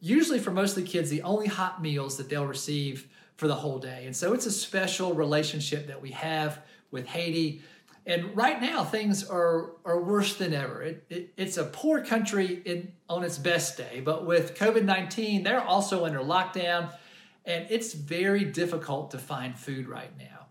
usually 0.00 0.38
for 0.38 0.50
most 0.50 0.76
of 0.76 0.84
the 0.84 0.88
kids, 0.88 1.10
the 1.10 1.22
only 1.22 1.46
hot 1.46 1.82
meals 1.82 2.16
that 2.16 2.28
they'll 2.28 2.46
receive 2.46 3.08
for 3.36 3.48
the 3.48 3.54
whole 3.54 3.78
day. 3.78 4.04
And 4.06 4.16
so 4.16 4.32
it's 4.32 4.46
a 4.46 4.50
special 4.50 5.14
relationship 5.14 5.86
that 5.88 6.00
we 6.00 6.10
have 6.12 6.60
with 6.90 7.06
Haiti. 7.06 7.62
And 8.06 8.36
right 8.36 8.60
now, 8.60 8.84
things 8.84 9.24
are, 9.28 9.72
are 9.84 10.00
worse 10.00 10.36
than 10.36 10.54
ever. 10.54 10.82
It, 10.82 11.04
it, 11.10 11.32
it's 11.36 11.56
a 11.56 11.64
poor 11.64 12.04
country 12.04 12.62
in, 12.64 12.92
on 13.08 13.24
its 13.24 13.36
best 13.36 13.76
day, 13.76 14.00
but 14.04 14.24
with 14.24 14.54
COVID 14.56 14.84
19, 14.84 15.42
they're 15.42 15.60
also 15.60 16.04
under 16.04 16.20
lockdown, 16.20 16.92
and 17.44 17.66
it's 17.68 17.94
very 17.94 18.44
difficult 18.44 19.10
to 19.10 19.18
find 19.18 19.58
food 19.58 19.88
right 19.88 20.16
now. 20.18 20.46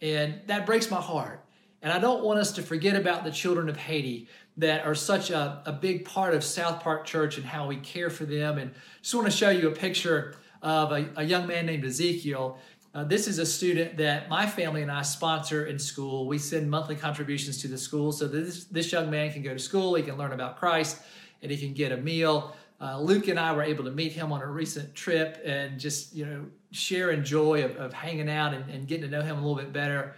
And 0.00 0.40
that 0.46 0.66
breaks 0.66 0.90
my 0.90 1.00
heart. 1.00 1.44
And 1.82 1.92
I 1.92 1.98
don't 1.98 2.24
want 2.24 2.38
us 2.38 2.52
to 2.52 2.62
forget 2.62 2.96
about 2.96 3.24
the 3.24 3.30
children 3.30 3.68
of 3.68 3.76
Haiti 3.76 4.26
that 4.56 4.86
are 4.86 4.94
such 4.94 5.30
a, 5.30 5.62
a 5.66 5.72
big 5.72 6.06
part 6.06 6.34
of 6.34 6.42
South 6.42 6.82
Park 6.82 7.04
Church 7.04 7.36
and 7.36 7.44
how 7.44 7.66
we 7.66 7.76
care 7.76 8.08
for 8.08 8.24
them. 8.24 8.56
And 8.56 8.72
just 9.02 9.14
want 9.14 9.26
to 9.26 9.30
show 9.30 9.50
you 9.50 9.68
a 9.68 9.72
picture 9.72 10.36
of 10.62 10.92
a, 10.92 11.10
a 11.16 11.24
young 11.24 11.46
man 11.46 11.66
named 11.66 11.84
Ezekiel 11.84 12.58
uh, 12.94 13.02
this 13.02 13.26
is 13.26 13.40
a 13.40 13.46
student 13.46 13.96
that 13.96 14.28
my 14.28 14.46
family 14.46 14.80
and 14.80 14.90
I 14.90 15.02
sponsor 15.02 15.66
in 15.66 15.78
school. 15.80 16.28
We 16.28 16.38
send 16.38 16.70
monthly 16.70 16.94
contributions 16.94 17.60
to 17.62 17.68
the 17.68 17.76
school 17.76 18.12
so 18.12 18.28
that 18.28 18.44
this, 18.44 18.64
this 18.64 18.92
young 18.92 19.10
man 19.10 19.32
can 19.32 19.42
go 19.42 19.52
to 19.52 19.58
school, 19.58 19.96
he 19.96 20.02
can 20.04 20.16
learn 20.16 20.32
about 20.32 20.58
Christ, 20.58 21.02
and 21.42 21.50
he 21.50 21.58
can 21.58 21.74
get 21.74 21.90
a 21.90 21.96
meal. 21.96 22.54
Uh, 22.80 23.00
Luke 23.00 23.26
and 23.28 23.38
I 23.38 23.52
were 23.52 23.64
able 23.64 23.82
to 23.84 23.90
meet 23.90 24.12
him 24.12 24.30
on 24.30 24.42
a 24.42 24.46
recent 24.46 24.94
trip 24.94 25.40
and 25.44 25.80
just, 25.80 26.14
you 26.14 26.24
know, 26.24 26.46
share 26.70 27.10
in 27.10 27.24
joy 27.24 27.64
of, 27.64 27.76
of 27.76 27.92
hanging 27.92 28.30
out 28.30 28.54
and, 28.54 28.68
and 28.70 28.86
getting 28.86 29.04
to 29.04 29.10
know 29.10 29.22
him 29.22 29.38
a 29.38 29.40
little 29.40 29.56
bit 29.56 29.72
better. 29.72 30.14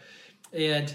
And 0.53 0.95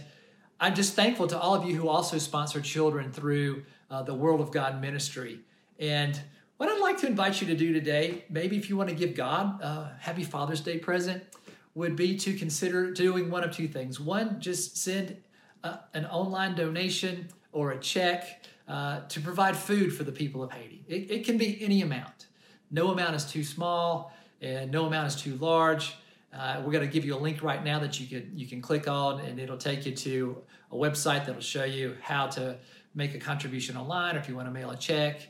I'm 0.60 0.76
just 0.76 0.94
thankful 0.94 1.28
to 1.28 1.40
all 1.40 1.56
of 1.56 1.66
you 1.66 1.76
who 1.76 1.88
also 1.88 2.20
sponsor 2.20 2.62
children 2.62 3.12
through 3.12 3.64
uh, 3.90 4.04
the 4.04 4.14
World 4.14 4.42
of 4.42 4.52
God 4.52 4.80
ministry. 4.82 5.40
And 5.80 6.20
What 6.62 6.70
I'd 6.70 6.80
like 6.80 7.00
to 7.00 7.08
invite 7.08 7.42
you 7.42 7.48
to 7.48 7.56
do 7.56 7.74
today, 7.74 8.24
maybe 8.30 8.56
if 8.56 8.70
you 8.70 8.78
want 8.78 8.90
to 8.90 8.96
give 8.96 9.16
God 9.16 9.60
a 9.64 9.98
happy 10.00 10.24
Father's 10.24 10.62
Day 10.62 10.78
present, 10.78 11.24
would 11.74 11.96
be 11.96 12.18
to 12.18 12.38
consider 12.38 12.92
doing 12.92 13.30
one 13.30 13.44
of 13.44 13.52
two 13.52 13.68
things. 13.68 14.00
One, 14.00 14.40
just 14.40 14.78
send 14.78 15.18
a, 15.64 15.80
an 15.94 16.06
online 16.06 16.56
donation 16.56 17.30
or 17.52 17.72
a 17.72 17.80
check 17.80 18.46
uh, 18.68 19.02
to 19.08 19.20
provide 19.20 19.56
food 19.56 19.94
for 19.96 20.04
the 20.04 20.12
people 20.12 20.44
of 20.44 20.52
Haiti. 20.52 20.84
It, 20.88 21.12
it 21.12 21.26
can 21.26 21.38
be 21.38 21.62
any 21.62 21.82
amount. 21.82 22.28
No 22.70 22.92
amount 22.92 23.16
is 23.16 23.26
too 23.26 23.44
small, 23.44 24.14
and 24.42 24.72
no 24.72 24.86
amount 24.86 25.08
is 25.08 25.16
too 25.16 25.36
large. 25.36 25.96
Uh, 26.34 26.62
we're 26.64 26.72
going 26.72 26.86
to 26.86 26.92
give 26.92 27.04
you 27.04 27.16
a 27.16 27.20
link 27.20 27.44
right 27.44 27.64
now 27.64 27.80
that 27.80 28.00
you 28.00 28.08
can 28.08 28.32
you 28.38 28.48
can 28.48 28.62
click 28.62 28.88
on, 28.88 29.20
and 29.20 29.40
it'll 29.40 29.58
take 29.58 29.86
you 29.86 29.94
to 29.94 30.42
a 30.72 30.76
website 30.76 31.26
that'll 31.26 31.42
show 31.42 31.66
you 31.66 31.98
how 32.02 32.28
to 32.28 32.58
make 32.96 33.14
a 33.14 33.20
contribution 33.20 33.76
online, 33.76 34.16
or 34.16 34.20
if 34.20 34.30
you 34.30 34.36
want 34.36 34.48
to 34.48 34.52
mail 34.52 34.72
a 34.72 34.78
check. 34.78 35.22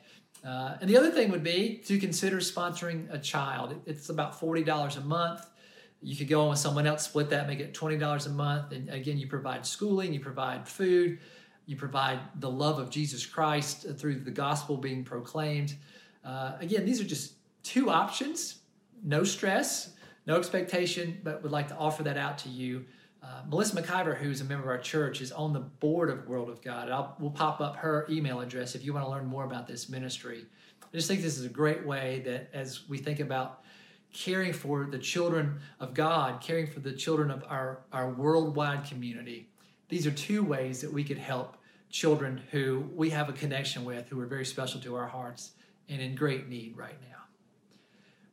Uh, 0.45 0.77
and 0.81 0.89
the 0.89 0.97
other 0.97 1.11
thing 1.11 1.29
would 1.29 1.43
be 1.43 1.77
to 1.85 1.99
consider 1.99 2.37
sponsoring 2.37 3.11
a 3.13 3.17
child. 3.17 3.75
It's 3.85 4.09
about 4.09 4.39
$40 4.39 4.97
a 4.97 5.01
month. 5.01 5.45
You 6.01 6.15
could 6.15 6.27
go 6.27 6.41
on 6.41 6.49
with 6.49 6.59
someone 6.59 6.87
else, 6.87 7.03
split 7.03 7.29
that, 7.29 7.47
make 7.47 7.59
it 7.59 7.73
$20 7.73 8.25
a 8.25 8.29
month. 8.29 8.71
And 8.71 8.89
again, 8.89 9.17
you 9.17 9.27
provide 9.27 9.65
schooling, 9.65 10.13
you 10.13 10.19
provide 10.19 10.67
food, 10.67 11.19
you 11.65 11.75
provide 11.75 12.19
the 12.39 12.49
love 12.49 12.79
of 12.79 12.89
Jesus 12.89 13.25
Christ 13.25 13.85
through 13.97 14.21
the 14.21 14.31
gospel 14.31 14.77
being 14.77 15.03
proclaimed. 15.03 15.75
Uh, 16.25 16.53
again, 16.59 16.85
these 16.85 16.99
are 16.99 17.05
just 17.05 17.33
two 17.63 17.89
options. 17.89 18.59
No 19.03 19.23
stress, 19.23 19.93
no 20.25 20.37
expectation, 20.37 21.19
but 21.23 21.41
would 21.43 21.51
like 21.51 21.67
to 21.67 21.75
offer 21.75 22.03
that 22.03 22.17
out 22.17 22.37
to 22.39 22.49
you. 22.49 22.85
Uh, 23.23 23.43
Melissa 23.47 23.79
McIver, 23.79 24.17
who's 24.17 24.41
a 24.41 24.43
member 24.43 24.63
of 24.63 24.69
our 24.69 24.81
church, 24.81 25.21
is 25.21 25.31
on 25.31 25.53
the 25.53 25.59
board 25.59 26.09
of 26.09 26.27
World 26.27 26.49
of 26.49 26.61
God. 26.63 26.89
I'll, 26.89 27.15
we'll 27.19 27.29
pop 27.29 27.61
up 27.61 27.75
her 27.77 28.07
email 28.09 28.39
address 28.39 28.73
if 28.73 28.83
you 28.83 28.93
want 28.93 29.05
to 29.05 29.11
learn 29.11 29.27
more 29.27 29.43
about 29.43 29.67
this 29.67 29.89
ministry. 29.89 30.45
I 30.81 30.97
just 30.97 31.07
think 31.07 31.21
this 31.21 31.37
is 31.37 31.45
a 31.45 31.49
great 31.49 31.85
way 31.85 32.23
that 32.25 32.49
as 32.53 32.87
we 32.89 32.97
think 32.97 33.19
about 33.19 33.63
caring 34.13 34.53
for 34.53 34.87
the 34.89 34.99
children 34.99 35.59
of 35.79 35.93
God, 35.93 36.41
caring 36.41 36.67
for 36.67 36.79
the 36.79 36.91
children 36.91 37.31
of 37.31 37.43
our, 37.47 37.79
our 37.91 38.09
worldwide 38.09 38.85
community, 38.85 39.49
these 39.89 40.07
are 40.07 40.11
two 40.11 40.43
ways 40.43 40.81
that 40.81 40.91
we 40.91 41.03
could 41.03 41.17
help 41.17 41.57
children 41.89 42.41
who 42.51 42.89
we 42.95 43.09
have 43.09 43.29
a 43.29 43.33
connection 43.33 43.83
with, 43.83 44.07
who 44.09 44.19
are 44.19 44.25
very 44.25 44.45
special 44.45 44.79
to 44.81 44.95
our 44.95 45.07
hearts 45.07 45.51
and 45.89 46.01
in 46.01 46.15
great 46.15 46.47
need 46.47 46.77
right 46.77 46.99
now. 47.01 47.17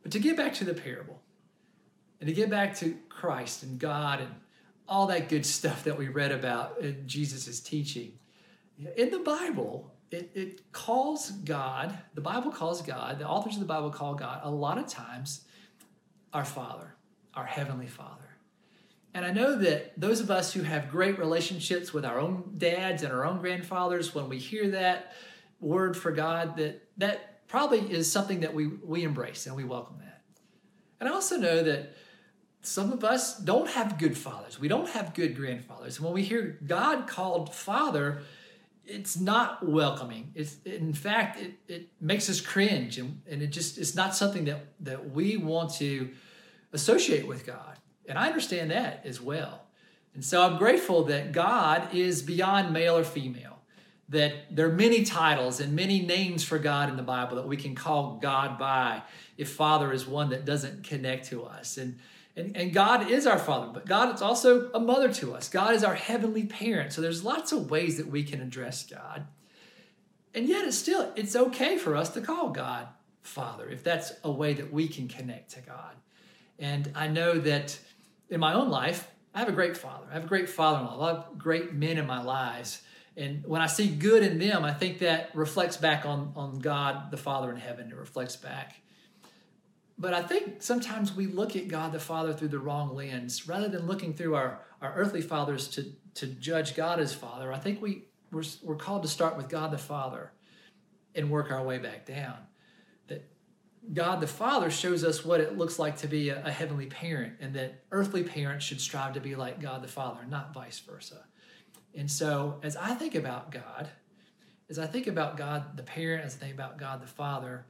But 0.03 0.13
to 0.13 0.19
get 0.19 0.37
back 0.37 0.55
to 0.55 0.65
the 0.65 0.75
parable, 0.75 1.21
and 2.21 2.29
to 2.29 2.35
get 2.35 2.51
back 2.51 2.77
to 2.77 2.97
Christ 3.09 3.63
and 3.63 3.79
God 3.79 4.21
and 4.21 4.31
all 4.89 5.07
that 5.09 5.29
good 5.29 5.45
stuff 5.45 5.85
that 5.85 5.99
we 5.99 6.09
read 6.09 6.33
about 6.33 6.81
in 6.81 7.07
Jesus' 7.07 7.61
teaching. 7.61 8.13
In 8.97 9.11
the 9.11 9.19
Bible, 9.19 9.93
it, 10.11 10.31
it 10.35 10.73
calls 10.73 11.31
God, 11.31 11.97
the 12.15 12.21
Bible 12.21 12.51
calls 12.51 12.81
God, 12.83 13.19
the 13.19 13.29
authors 13.29 13.55
of 13.55 13.61
the 13.61 13.67
Bible 13.67 13.91
call 13.91 14.15
God 14.15 14.41
a 14.43 14.51
lot 14.51 14.79
of 14.79 14.89
times 14.89 15.43
our 16.33 16.45
Father, 16.45 16.95
our 17.35 17.47
Heavenly 17.47 17.87
Father. 17.87 18.15
And 19.15 19.25
I 19.25 19.33
know 19.33 19.57
that 19.57 19.99
those 19.99 20.21
of 20.21 20.31
us 20.31 20.53
who 20.53 20.63
have 20.63 20.91
great 20.91 21.19
relationships 21.19 21.93
with 21.93 22.05
our 22.05 22.21
own 22.21 22.55
dads 22.57 23.03
and 23.03 23.13
our 23.13 23.25
own 23.25 23.41
grandfathers, 23.41 24.15
when 24.15 24.29
we 24.29 24.39
hear 24.39 24.69
that 24.71 25.13
word 25.61 25.97
for 25.97 26.13
God, 26.13 26.57
that 26.59 26.83
that 26.99 27.47
probably 27.49 27.81
is 27.91 28.11
something 28.11 28.41
that 28.41 28.55
we, 28.55 28.67
we 28.67 29.03
embrace 29.03 29.47
and 29.47 29.57
we 29.57 29.65
welcome 29.65 29.97
that. 30.01 30.23
And 31.01 31.09
I 31.09 31.13
also 31.13 31.39
know 31.39 31.63
that 31.63 31.95
some 32.61 32.93
of 32.93 33.03
us 33.03 33.39
don't 33.39 33.71
have 33.71 33.99
good 33.99 34.17
fathers. 34.17 34.61
We 34.61 34.69
don't 34.69 34.89
have 34.91 35.15
good 35.15 35.35
grandfathers. 35.35 35.97
And 35.97 36.05
when 36.05 36.15
we 36.15 36.23
hear 36.23 36.59
God 36.67 37.07
called 37.07 37.55
father, 37.55 38.23
it's 38.89 39.19
not 39.19 39.67
welcoming. 39.67 40.33
It's 40.35 40.57
in 40.65 40.93
fact 40.95 41.41
it, 41.41 41.55
it 41.69 41.89
makes 42.01 42.29
us 42.31 42.41
cringe 42.41 42.99
and, 42.99 43.21
and 43.29 43.43
it 43.43 43.49
just 43.49 43.79
it's 43.79 43.95
not 43.95 44.17
something 44.17 44.47
that, 44.47 44.67
that 44.81 45.11
we 45.11 45.37
want 45.37 45.75
to 45.75 46.11
associate 46.73 47.27
with 47.27 47.47
God. 47.47 47.79
And 48.09 48.19
I 48.19 48.27
understand 48.27 48.71
that 48.71 49.03
as 49.05 49.21
well. 49.21 49.63
And 50.15 50.25
so 50.25 50.43
I'm 50.43 50.57
grateful 50.57 51.05
that 51.05 51.33
God 51.33 51.95
is 51.95 52.23
beyond 52.23 52.73
male 52.73 52.97
or 52.97 53.05
female, 53.05 53.59
that 54.09 54.33
there 54.51 54.67
are 54.67 54.73
many 54.73 55.05
titles 55.05 55.61
and 55.61 55.75
many 55.75 56.01
names 56.01 56.43
for 56.43 56.59
God 56.59 56.89
in 56.89 56.97
the 56.97 57.03
Bible 57.03 57.37
that 57.37 57.47
we 57.47 57.57
can 57.57 57.75
call 57.75 58.19
God 58.21 58.59
by 58.59 59.03
if 59.37 59.51
Father 59.51 59.93
is 59.93 60.07
one 60.07 60.31
that 60.31 60.45
doesn't 60.45 60.83
connect 60.83 61.29
to 61.29 61.45
us. 61.45 61.77
And 61.77 61.99
and, 62.39 62.57
and 62.57 62.73
God 62.73 63.11
is 63.11 63.27
our 63.27 63.39
Father, 63.39 63.71
but 63.73 63.85
God 63.85 64.15
is 64.15 64.23
also 64.23 64.71
a 64.73 64.79
mother 64.79 65.13
to 65.15 65.35
us. 65.35 65.49
God 65.49 65.75
is 65.75 65.83
our 65.83 65.95
heavenly 65.95 66.45
parent. 66.45 66.93
So 66.93 67.03
there's 67.03 67.25
lots 67.25 67.51
of 67.51 67.71
ways 67.71 67.97
that 67.97 68.07
we 68.07 68.23
can 68.23 68.41
address 68.41 68.87
God. 68.87 69.27
And 70.35 70.49
yet 70.49 70.65
it's 70.65 70.79
still, 70.79 71.13
it's 71.17 71.35
okay 71.35 71.79
for 71.79 71.97
us 71.97 72.11
to 72.11 72.21
call 72.21 72.51
God 72.51 72.87
Father 73.23 73.69
if 73.69 73.83
that's 73.83 74.13
a 74.23 74.31
way 74.31 74.55
that 74.55 74.73
we 74.73 74.87
can 74.87 75.09
connect 75.09 75.51
to 75.55 75.61
God. 75.61 75.97
And 76.59 76.93
I 76.95 77.09
know 77.09 77.39
that 77.39 77.79
in 78.31 78.39
my 78.39 78.55
own 78.55 78.71
life, 78.71 79.11
I 79.35 79.41
have 79.41 79.49
a 79.49 79.53
great 79.53 79.77
father. 79.77 80.07
I 80.11 80.15
have 80.15 80.25
a 80.25 80.29
great 80.29 80.49
father-in-law, 80.49 80.97
a 80.97 80.97
lot 80.97 81.17
of 81.17 81.39
great 81.39 81.73
men 81.73 81.99
in 81.99 82.07
my 82.07 82.23
lives. 82.23 82.83
And 83.17 83.45
when 83.47 83.61
I 83.61 83.67
see 83.67 83.89
good 83.89 84.23
in 84.23 84.39
them, 84.39 84.65
I 84.65 84.73
think 84.73 85.01
that 85.01 85.31
reflects 85.35 85.77
back 85.77 86.07
on, 86.07 86.33
on 86.37 86.61
God, 86.61 87.11
the 87.11 87.17
Father 87.17 87.51
in 87.51 87.57
heaven. 87.57 87.91
It 87.91 87.97
reflects 87.97 88.37
back 88.37 88.77
but 89.99 90.15
I 90.15 90.23
think 90.23 90.63
sometimes 90.63 91.15
we 91.15 91.27
look 91.27 91.57
at 91.57 91.67
God 91.67 91.93
the 91.93 91.99
Father 91.99 92.33
through 92.33 92.49
the 92.49 92.59
wrong 92.59 92.95
lens. 92.95 93.49
Rather 93.49 93.69
than 93.69 93.87
looking 93.87 94.15
through 94.15 94.37
our, 94.37 94.61
our 94.81 94.95
earthly 94.95 95.21
fathers 95.21 95.67
to, 95.69 95.93
to 96.15 96.27
judge 96.27 96.77
God 96.77 97.01
as 97.01 97.13
Father, 97.13 97.53
I 97.53 97.59
think 97.59 97.83
we, 97.83 98.05
we're, 98.31 98.45
we're 98.63 98.77
called 98.77 99.03
to 99.03 99.09
start 99.09 99.37
with 99.37 99.49
God 99.49 99.73
the 99.73 99.79
Father 99.79 100.31
and 101.17 101.31
work 101.31 101.51
our 101.51 101.65
way 101.65 101.79
back 101.79 102.07
down. 102.07 102.37
That 103.09 103.29
God 103.93 104.21
the 104.21 104.29
Father 104.29 104.71
shows 104.71 105.03
us 105.03 105.25
what 105.25 105.41
it 105.41 105.59
looks 105.59 105.81
like 105.81 105.97
to 105.99 106.07
be 106.07 106.29
a, 106.29 106.47
a 106.47 106.53
heavenly 106.53 106.87
parent, 106.87 107.35
and 107.41 107.53
that 107.55 107.83
earthly 107.91 108.23
parents 108.23 108.65
should 108.65 108.81
strive 108.81 109.15
to 109.15 109.21
be 109.21 109.35
like 109.35 109.61
God 109.61 109.83
the 109.83 109.89
Father, 109.89 110.21
not 110.29 110.55
vice 110.55 110.79
versa. 110.79 111.25
And 111.97 112.09
so, 112.09 112.61
as 112.63 112.77
I 112.77 112.95
think 112.95 113.17
about 113.17 113.51
God, 113.51 113.89
as 114.71 114.79
I 114.79 114.87
think 114.87 115.09
about 115.09 115.37
God 115.37 115.77
the 115.77 115.83
parent, 115.83 116.25
as 116.25 116.37
I 116.37 116.39
think 116.39 116.55
about 116.55 116.79
God 116.79 117.03
the 117.03 117.09
Father, 117.09 117.67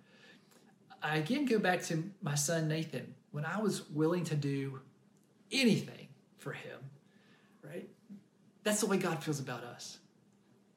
I 1.03 1.17
again 1.17 1.45
go 1.45 1.59
back 1.59 1.83
to 1.85 2.11
my 2.23 2.35
son 2.35 2.69
Nathan. 2.69 3.15
When 3.31 3.45
I 3.45 3.61
was 3.61 3.89
willing 3.91 4.25
to 4.25 4.35
do 4.35 4.81
anything 5.53 6.09
for 6.39 6.53
him, 6.53 6.79
right? 7.63 7.89
That's 8.65 8.81
the 8.81 8.87
way 8.87 8.97
God 8.97 9.23
feels 9.23 9.41
about 9.41 9.65
us. 9.65 9.99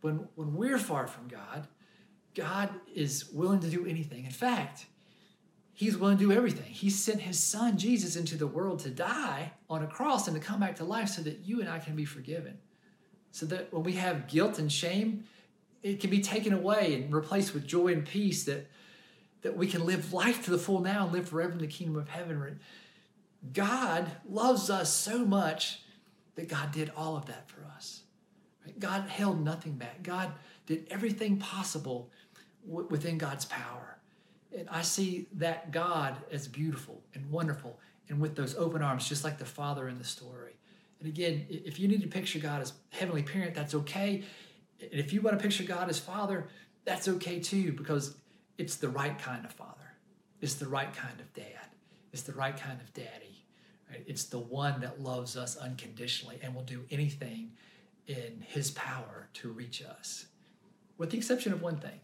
When, 0.01 0.27
when 0.35 0.55
we're 0.55 0.77
far 0.77 1.07
from 1.07 1.27
God, 1.27 1.67
God 2.35 2.69
is 2.93 3.29
willing 3.31 3.59
to 3.61 3.69
do 3.69 3.85
anything. 3.85 4.25
In 4.25 4.31
fact, 4.31 4.85
He's 5.73 5.97
willing 5.97 6.17
to 6.17 6.25
do 6.25 6.31
everything. 6.31 6.71
He 6.71 6.89
sent 6.89 7.21
His 7.21 7.39
Son, 7.39 7.77
Jesus, 7.77 8.15
into 8.15 8.37
the 8.37 8.47
world 8.47 8.79
to 8.79 8.89
die 8.89 9.53
on 9.69 9.83
a 9.83 9.87
cross 9.87 10.27
and 10.27 10.35
to 10.35 10.41
come 10.41 10.59
back 10.59 10.75
to 10.77 10.83
life 10.83 11.09
so 11.09 11.21
that 11.23 11.39
you 11.43 11.59
and 11.59 11.69
I 11.69 11.79
can 11.79 11.95
be 11.95 12.05
forgiven. 12.05 12.59
So 13.31 13.45
that 13.47 13.73
when 13.73 13.83
we 13.83 13.93
have 13.93 14.27
guilt 14.27 14.59
and 14.59 14.71
shame, 14.71 15.23
it 15.81 15.99
can 15.99 16.09
be 16.09 16.21
taken 16.21 16.53
away 16.53 16.93
and 16.93 17.13
replaced 17.13 17.53
with 17.53 17.65
joy 17.65 17.87
and 17.87 18.05
peace 18.05 18.43
that 18.43 18.67
that 19.41 19.57
we 19.57 19.67
can 19.67 19.85
live 19.85 20.13
life 20.13 20.45
to 20.45 20.51
the 20.51 20.57
full 20.57 20.81
now 20.81 21.05
and 21.05 21.13
live 21.13 21.29
forever 21.29 21.53
in 21.53 21.57
the 21.57 21.67
kingdom 21.67 21.95
of 21.95 22.09
heaven. 22.09 22.59
God 23.53 24.11
loves 24.29 24.69
us 24.69 24.93
so 24.93 25.25
much 25.25 25.81
that 26.35 26.47
God 26.47 26.71
did 26.71 26.91
all 26.95 27.15
of 27.17 27.25
that 27.25 27.49
for 27.49 27.65
us. 27.75 28.01
God 28.79 29.09
held 29.09 29.43
nothing 29.43 29.73
back. 29.73 30.03
God 30.03 30.31
did 30.65 30.87
everything 30.91 31.37
possible 31.37 32.11
within 32.65 33.17
God's 33.17 33.45
power. 33.45 33.97
And 34.55 34.67
I 34.69 34.83
see 34.83 35.27
that 35.33 35.71
God 35.71 36.15
as 36.31 36.47
beautiful 36.47 37.01
and 37.15 37.31
wonderful 37.31 37.79
and 38.09 38.19
with 38.19 38.35
those 38.35 38.55
open 38.55 38.81
arms, 38.81 39.07
just 39.07 39.23
like 39.23 39.39
the 39.39 39.45
Father 39.45 39.87
in 39.87 39.97
the 39.97 40.03
story. 40.03 40.53
And 40.99 41.07
again, 41.07 41.47
if 41.49 41.79
you 41.79 41.87
need 41.87 42.01
to 42.01 42.07
picture 42.07 42.37
God 42.37 42.61
as 42.61 42.73
heavenly 42.89 43.23
parent, 43.23 43.55
that's 43.55 43.73
okay. 43.73 44.23
And 44.79 44.99
if 44.99 45.13
you 45.13 45.21
want 45.21 45.39
to 45.39 45.41
picture 45.41 45.63
God 45.63 45.89
as 45.89 45.97
Father, 45.97 46.47
that's 46.85 47.07
okay 47.07 47.39
too, 47.39 47.71
because 47.71 48.15
it's 48.61 48.75
the 48.75 48.89
right 48.89 49.17
kind 49.17 49.43
of 49.43 49.51
father. 49.51 49.95
It's 50.39 50.53
the 50.53 50.67
right 50.67 50.93
kind 50.93 51.19
of 51.19 51.33
dad. 51.33 51.45
It's 52.13 52.21
the 52.21 52.33
right 52.33 52.55
kind 52.55 52.79
of 52.79 52.93
daddy. 52.93 53.43
Right? 53.89 54.03
It's 54.05 54.25
the 54.25 54.37
one 54.37 54.81
that 54.81 55.01
loves 55.01 55.35
us 55.35 55.57
unconditionally 55.57 56.37
and 56.43 56.53
will 56.53 56.63
do 56.63 56.83
anything 56.91 57.53
in 58.05 58.43
his 58.47 58.69
power 58.69 59.29
to 59.33 59.49
reach 59.49 59.81
us, 59.83 60.27
with 60.99 61.09
the 61.09 61.17
exception 61.17 61.53
of 61.53 61.61
one 61.63 61.77
thing. 61.77 61.99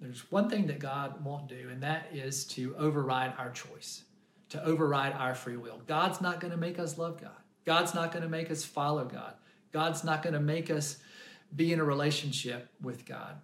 There's 0.00 0.30
one 0.30 0.48
thing 0.48 0.68
that 0.68 0.78
God 0.78 1.22
won't 1.22 1.48
do, 1.48 1.68
and 1.70 1.82
that 1.82 2.06
is 2.14 2.46
to 2.46 2.74
override 2.76 3.34
our 3.36 3.50
choice, 3.50 4.04
to 4.50 4.64
override 4.64 5.12
our 5.12 5.34
free 5.34 5.56
will. 5.56 5.82
God's 5.86 6.22
not 6.22 6.40
going 6.40 6.52
to 6.52 6.56
make 6.56 6.78
us 6.78 6.96
love 6.96 7.20
God. 7.20 7.42
God's 7.66 7.94
not 7.94 8.10
going 8.10 8.22
to 8.22 8.28
make 8.28 8.50
us 8.50 8.64
follow 8.64 9.04
God. 9.04 9.34
God's 9.72 10.02
not 10.02 10.22
going 10.22 10.34
to 10.34 10.40
make 10.40 10.70
us 10.70 10.96
be 11.54 11.74
in 11.74 11.80
a 11.80 11.84
relationship 11.84 12.70
with 12.80 13.04
God. 13.04 13.36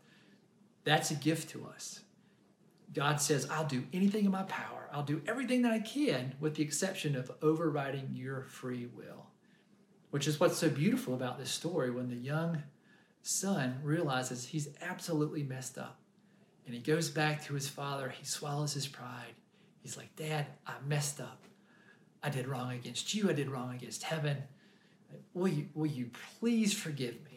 That's 0.85 1.11
a 1.11 1.15
gift 1.15 1.51
to 1.51 1.67
us. 1.75 2.01
God 2.95 3.21
says, 3.21 3.49
I'll 3.51 3.67
do 3.67 3.85
anything 3.93 4.25
in 4.25 4.31
my 4.31 4.45
power. 4.45 4.89
I'll 4.93 5.03
do 5.03 5.21
everything 5.27 5.63
that 5.63 5.73
I 5.73 5.81
can, 5.81 6.35
with 6.41 6.55
the 6.55 6.63
exception 6.63 7.17
of 7.17 7.33
overriding 7.43 8.11
your 8.13 8.45
free 8.45 8.87
will. 8.87 9.27
Which 10.11 10.29
is 10.29 10.39
what's 10.39 10.59
so 10.59 10.71
beautiful 10.71 11.15
about 11.15 11.39
this 11.39 11.51
story 11.51 11.91
when 11.91 12.09
the 12.09 12.15
young 12.15 12.63
son 13.23 13.81
realizes 13.83 14.47
he's 14.47 14.69
absolutely 14.81 15.43
messed 15.43 15.77
up. 15.77 15.99
And 16.67 16.75
he 16.75 16.81
goes 16.81 17.11
back 17.11 17.45
to 17.45 17.55
his 17.55 17.69
father. 17.69 18.09
He 18.11 18.25
swallows 18.25 18.73
his 18.73 18.87
pride. 18.87 19.35
He's 19.83 19.97
like, 19.97 20.15
Dad, 20.15 20.47
I 20.67 20.75
messed 20.87 21.21
up. 21.21 21.43
I 22.23 22.31
did 22.31 22.47
wrong 22.47 22.73
against 22.73 23.15
you. 23.15 23.29
I 23.29 23.33
did 23.33 23.51
wrong 23.51 23.75
against 23.75 24.05
heaven. 24.05 24.39
Will 25.35 25.49
you, 25.49 25.69
will 25.75 25.87
you 25.87 26.11
please 26.39 26.73
forgive 26.73 27.15
me? 27.25 27.34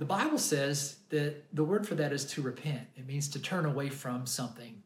The 0.00 0.06
Bible 0.06 0.38
says 0.38 0.96
that 1.10 1.44
the 1.54 1.62
word 1.62 1.86
for 1.86 1.94
that 1.96 2.10
is 2.10 2.24
to 2.32 2.40
repent. 2.40 2.88
It 2.96 3.06
means 3.06 3.28
to 3.28 3.38
turn 3.38 3.66
away 3.66 3.90
from 3.90 4.24
something 4.24 4.82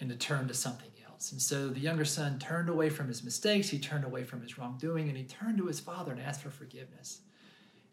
and 0.00 0.08
to 0.08 0.16
turn 0.16 0.48
to 0.48 0.54
something 0.54 0.88
else. 1.06 1.30
And 1.30 1.42
so 1.42 1.68
the 1.68 1.78
younger 1.78 2.06
son 2.06 2.38
turned 2.38 2.70
away 2.70 2.88
from 2.88 3.06
his 3.06 3.22
mistakes, 3.22 3.68
he 3.68 3.78
turned 3.78 4.06
away 4.06 4.24
from 4.24 4.40
his 4.40 4.56
wrongdoing, 4.56 5.08
and 5.08 5.16
he 5.18 5.24
turned 5.24 5.58
to 5.58 5.66
his 5.66 5.78
father 5.78 6.10
and 6.10 6.22
asked 6.22 6.40
for 6.40 6.48
forgiveness. 6.48 7.20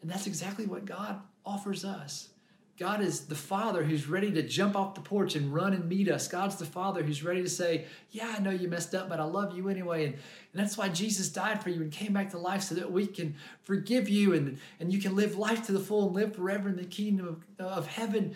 And 0.02 0.10
that's 0.10 0.26
exactly 0.26 0.66
what 0.66 0.86
God 0.86 1.20
offers 1.46 1.84
us. 1.84 2.30
God 2.80 3.02
is 3.02 3.28
the 3.28 3.36
Father 3.36 3.84
who's 3.84 4.08
ready 4.08 4.32
to 4.32 4.42
jump 4.42 4.76
off 4.76 4.96
the 4.96 5.02
porch 5.02 5.36
and 5.36 5.54
run 5.54 5.74
and 5.74 5.88
meet 5.88 6.10
us. 6.10 6.28
God's 6.28 6.56
the 6.56 6.66
Father 6.66 7.04
who's 7.04 7.24
ready 7.24 7.44
to 7.44 7.50
say, 7.50 7.86
Yeah, 8.10 8.34
I 8.36 8.42
know 8.42 8.50
you 8.50 8.68
messed 8.68 8.96
up, 8.96 9.10
but 9.10 9.20
I 9.20 9.26
love 9.26 9.56
you 9.56 9.70
anyway. 9.70 10.06
And, 10.06 10.14
and 10.16 10.62
that's 10.62 10.76
why 10.76 10.90
Jesus 10.90 11.30
died 11.30 11.62
for 11.62 11.70
you 11.70 11.82
and 11.82 11.92
came 11.92 12.14
back 12.14 12.32
to 12.32 12.40
life 12.40 12.64
so 12.64 12.76
that 12.76 12.92
we 12.92 13.06
can 13.06 13.36
forgive 13.62 14.10
you 14.10 14.34
and, 14.34 14.58
and 14.80 14.92
you 14.92 15.00
can 15.00 15.16
live 15.16 15.38
life 15.38 15.68
to 15.68 15.72
the 15.72 15.80
full 15.80 16.08
and 16.08 16.16
live 16.16 16.36
forever 16.36 16.68
in 16.68 16.76
the 16.76 16.86
kingdom 16.86 17.28
of, 17.60 17.66
of 17.66 17.88
heaven. 17.88 18.36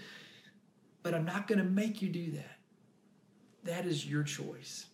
But 1.02 1.16
I'm 1.16 1.26
not 1.26 1.48
going 1.48 1.60
to 1.60 1.66
make 1.66 2.04
you 2.04 2.10
do 2.10 2.32
that. 2.32 2.58
That 3.64 3.86
is 3.88 4.06
your 4.06 4.22
choice. 4.22 4.86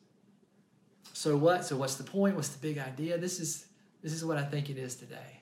So 1.12 1.36
what? 1.36 1.66
So 1.66 1.76
what's 1.76 1.96
the 1.96 2.04
point? 2.04 2.36
What's 2.36 2.50
the 2.50 2.60
big 2.60 2.78
idea? 2.78 3.18
This 3.18 3.40
is 3.42 3.66
this 4.02 4.14
is 4.14 4.24
what 4.24 4.38
I 4.38 4.44
think 4.44 4.70
it 4.70 4.78
is 4.78 4.96
today. 4.96 5.42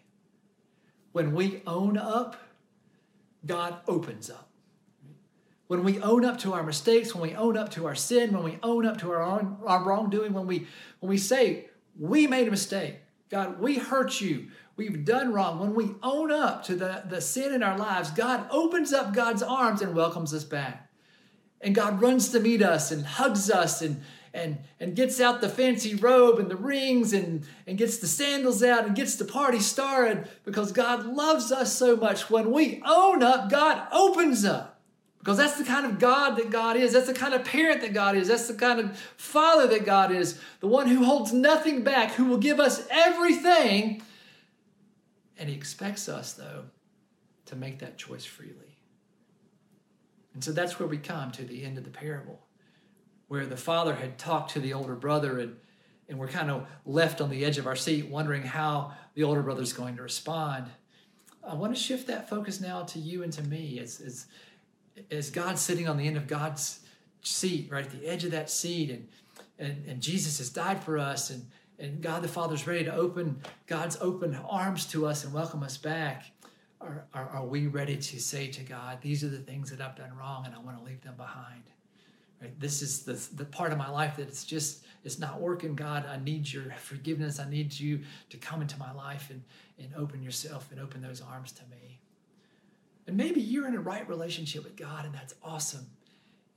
When 1.11 1.33
we 1.33 1.61
own 1.67 1.97
up, 1.97 2.37
God 3.45 3.77
opens 3.87 4.29
up. 4.29 4.49
When 5.67 5.83
we 5.83 5.99
own 6.01 6.25
up 6.25 6.37
to 6.39 6.53
our 6.53 6.63
mistakes, 6.63 7.15
when 7.15 7.21
we 7.21 7.35
own 7.35 7.55
up 7.55 7.69
to 7.71 7.87
our 7.87 7.95
sin, 7.95 8.33
when 8.33 8.43
we 8.43 8.59
own 8.61 8.85
up 8.85 8.97
to 8.99 9.11
our, 9.11 9.21
own, 9.21 9.57
our 9.65 9.83
wrongdoing, 9.83 10.33
when 10.33 10.45
we 10.45 10.67
when 10.99 11.09
we 11.09 11.17
say 11.17 11.69
we 11.97 12.27
made 12.27 12.47
a 12.47 12.51
mistake, 12.51 12.99
God, 13.29 13.59
we 13.59 13.77
hurt 13.77 14.19
you, 14.19 14.47
we've 14.75 15.05
done 15.05 15.31
wrong. 15.31 15.59
When 15.59 15.73
we 15.73 15.95
own 16.03 16.31
up 16.31 16.65
to 16.65 16.75
the, 16.75 17.03
the 17.07 17.21
sin 17.21 17.53
in 17.53 17.63
our 17.63 17.77
lives, 17.77 18.11
God 18.11 18.45
opens 18.51 18.91
up 18.91 19.13
God's 19.13 19.41
arms 19.41 19.81
and 19.81 19.95
welcomes 19.95 20.33
us 20.33 20.43
back. 20.43 20.91
And 21.61 21.73
God 21.73 22.01
runs 22.01 22.29
to 22.29 22.39
meet 22.39 22.61
us 22.61 22.91
and 22.91 23.05
hugs 23.05 23.49
us 23.49 23.81
and 23.81 24.01
and, 24.33 24.59
and 24.79 24.95
gets 24.95 25.19
out 25.19 25.41
the 25.41 25.49
fancy 25.49 25.95
robe 25.95 26.39
and 26.39 26.49
the 26.49 26.55
rings 26.55 27.13
and, 27.13 27.45
and 27.67 27.77
gets 27.77 27.97
the 27.97 28.07
sandals 28.07 28.63
out 28.63 28.85
and 28.85 28.95
gets 28.95 29.15
the 29.15 29.25
party 29.25 29.59
started 29.59 30.27
because 30.45 30.71
God 30.71 31.05
loves 31.05 31.51
us 31.51 31.75
so 31.75 31.95
much. 31.95 32.29
When 32.29 32.51
we 32.51 32.81
own 32.85 33.23
up, 33.23 33.49
God 33.49 33.87
opens 33.91 34.45
up. 34.45 34.79
Because 35.19 35.37
that's 35.37 35.57
the 35.57 35.63
kind 35.63 35.85
of 35.85 35.99
God 35.99 36.37
that 36.37 36.49
God 36.49 36.77
is. 36.77 36.93
That's 36.93 37.05
the 37.05 37.13
kind 37.13 37.35
of 37.35 37.45
parent 37.45 37.81
that 37.81 37.93
God 37.93 38.15
is. 38.15 38.27
That's 38.27 38.47
the 38.47 38.55
kind 38.55 38.79
of 38.79 38.97
father 39.17 39.67
that 39.67 39.85
God 39.85 40.11
is. 40.11 40.39
The 40.61 40.67
one 40.67 40.87
who 40.87 41.03
holds 41.03 41.31
nothing 41.31 41.83
back, 41.83 42.13
who 42.13 42.25
will 42.25 42.39
give 42.39 42.59
us 42.59 42.87
everything. 42.89 44.01
And 45.37 45.47
He 45.47 45.53
expects 45.53 46.09
us, 46.09 46.33
though, 46.33 46.63
to 47.45 47.55
make 47.55 47.77
that 47.79 47.99
choice 47.99 48.25
freely. 48.25 48.55
And 50.33 50.43
so 50.43 50.51
that's 50.53 50.79
where 50.79 50.87
we 50.87 50.97
come 50.97 51.31
to 51.33 51.43
the 51.43 51.65
end 51.65 51.77
of 51.77 51.83
the 51.83 51.91
parable 51.91 52.39
where 53.31 53.45
the 53.45 53.55
father 53.55 53.95
had 53.95 54.17
talked 54.17 54.51
to 54.51 54.59
the 54.59 54.73
older 54.73 54.93
brother 54.93 55.39
and 55.39 55.55
and 56.09 56.19
we're 56.19 56.27
kind 56.27 56.51
of 56.51 56.67
left 56.85 57.21
on 57.21 57.29
the 57.29 57.45
edge 57.45 57.57
of 57.57 57.65
our 57.65 57.77
seat 57.77 58.09
wondering 58.09 58.43
how 58.43 58.91
the 59.13 59.23
older 59.23 59.41
brother's 59.41 59.71
going 59.71 59.95
to 59.95 60.01
respond. 60.01 60.65
I 61.41 61.53
want 61.53 61.73
to 61.73 61.81
shift 61.81 62.07
that 62.07 62.29
focus 62.29 62.59
now 62.59 62.83
to 62.83 62.99
you 62.99 63.23
and 63.23 63.31
to 63.31 63.41
me 63.43 63.79
as, 63.79 64.01
as, 64.01 64.25
as 65.09 65.29
God's 65.29 65.61
sitting 65.61 65.87
on 65.87 65.95
the 65.95 66.05
end 66.05 66.17
of 66.17 66.27
God's 66.27 66.81
seat, 67.21 67.69
right 67.71 67.85
at 67.85 67.91
the 67.97 68.05
edge 68.05 68.25
of 68.25 68.31
that 68.31 68.49
seat, 68.49 68.89
and, 68.89 69.07
and, 69.57 69.85
and 69.87 70.01
Jesus 70.01 70.39
has 70.39 70.49
died 70.49 70.83
for 70.83 70.97
us, 70.97 71.29
and, 71.29 71.45
and 71.79 72.01
God 72.01 72.23
the 72.23 72.27
Father's 72.27 72.67
ready 72.67 72.83
to 72.83 72.93
open 72.93 73.41
God's 73.65 73.97
open 74.01 74.35
arms 74.35 74.85
to 74.87 75.07
us 75.07 75.23
and 75.23 75.31
welcome 75.31 75.63
us 75.63 75.77
back. 75.77 76.25
Are, 76.81 77.05
are, 77.13 77.29
are 77.29 77.45
we 77.45 77.67
ready 77.67 77.95
to 77.95 78.19
say 78.19 78.49
to 78.49 78.63
God, 78.63 78.97
These 79.01 79.23
are 79.23 79.29
the 79.29 79.37
things 79.37 79.71
that 79.71 79.79
I've 79.79 79.95
done 79.95 80.11
wrong, 80.17 80.45
and 80.45 80.53
I 80.53 80.59
want 80.59 80.77
to 80.77 80.83
leave 80.83 80.99
them 80.99 81.15
behind? 81.15 81.63
Right? 82.41 82.59
This 82.59 82.81
is 82.81 83.03
the, 83.03 83.13
the 83.35 83.45
part 83.45 83.71
of 83.71 83.77
my 83.77 83.89
life 83.89 84.17
that 84.17 84.27
it's 84.27 84.43
just, 84.43 84.83
it's 85.03 85.19
not 85.19 85.39
working. 85.39 85.75
God, 85.75 86.07
I 86.07 86.17
need 86.17 86.51
your 86.51 86.71
forgiveness. 86.79 87.39
I 87.39 87.47
need 87.47 87.79
you 87.79 88.01
to 88.31 88.37
come 88.37 88.61
into 88.61 88.79
my 88.79 88.91
life 88.91 89.29
and, 89.29 89.43
and 89.77 89.93
open 89.95 90.23
yourself 90.23 90.69
and 90.71 90.79
open 90.79 91.01
those 91.01 91.21
arms 91.21 91.51
to 91.53 91.61
me. 91.69 91.99
And 93.05 93.15
maybe 93.15 93.41
you're 93.41 93.67
in 93.67 93.75
a 93.75 93.79
right 93.79 94.07
relationship 94.09 94.63
with 94.63 94.75
God, 94.75 95.05
and 95.05 95.13
that's 95.13 95.35
awesome. 95.43 95.85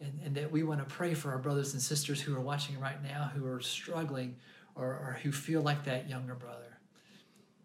And, 0.01 0.19
and 0.25 0.35
that 0.37 0.51
we 0.51 0.63
want 0.63 0.81
to 0.81 0.87
pray 0.87 1.15
for 1.15 1.31
our 1.31 1.39
brothers 1.39 1.73
and 1.75 1.83
sisters 1.83 2.21
who 2.21 2.35
are 2.35 2.41
watching 2.41 2.79
right 2.81 3.03
now 3.03 3.31
who 3.35 3.47
are 3.47 3.61
struggling 3.61 4.37
or, 4.75 4.87
or 4.87 5.19
who 5.23 5.33
feel 5.33 5.63
like 5.63 5.85
that 5.85 6.09
younger 6.09 6.35
brother. 6.35 6.79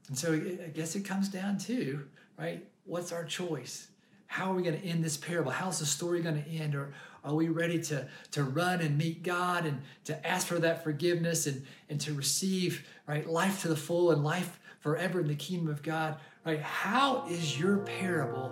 And 0.09 0.17
so 0.17 0.33
I 0.33 0.69
guess 0.69 0.95
it 0.95 1.05
comes 1.05 1.29
down 1.29 1.57
to, 1.59 2.05
right, 2.37 2.65
what's 2.85 3.11
our 3.11 3.23
choice? 3.23 3.87
How 4.27 4.51
are 4.51 4.55
we 4.55 4.61
going 4.61 4.79
to 4.79 4.85
end 4.85 5.03
this 5.03 5.17
parable? 5.17 5.51
How's 5.51 5.79
the 5.79 5.85
story 5.85 6.21
going 6.21 6.41
to 6.43 6.49
end? 6.49 6.75
Or, 6.75 6.93
are 7.23 7.35
we 7.35 7.49
ready 7.49 7.81
to, 7.83 8.07
to 8.31 8.43
run 8.43 8.81
and 8.81 8.97
meet 8.97 9.23
God 9.23 9.65
and 9.65 9.81
to 10.05 10.27
ask 10.27 10.47
for 10.47 10.59
that 10.59 10.83
forgiveness 10.83 11.47
and, 11.47 11.65
and 11.89 11.99
to 12.01 12.13
receive 12.13 12.87
right 13.07 13.27
life 13.27 13.61
to 13.63 13.67
the 13.67 13.75
full 13.75 14.11
and 14.11 14.23
life 14.23 14.59
forever 14.79 15.19
in 15.19 15.27
the 15.27 15.35
kingdom 15.35 15.69
of 15.69 15.83
God? 15.83 16.17
Right? 16.45 16.61
How 16.61 17.27
is 17.27 17.59
your 17.59 17.77
parable 17.77 18.49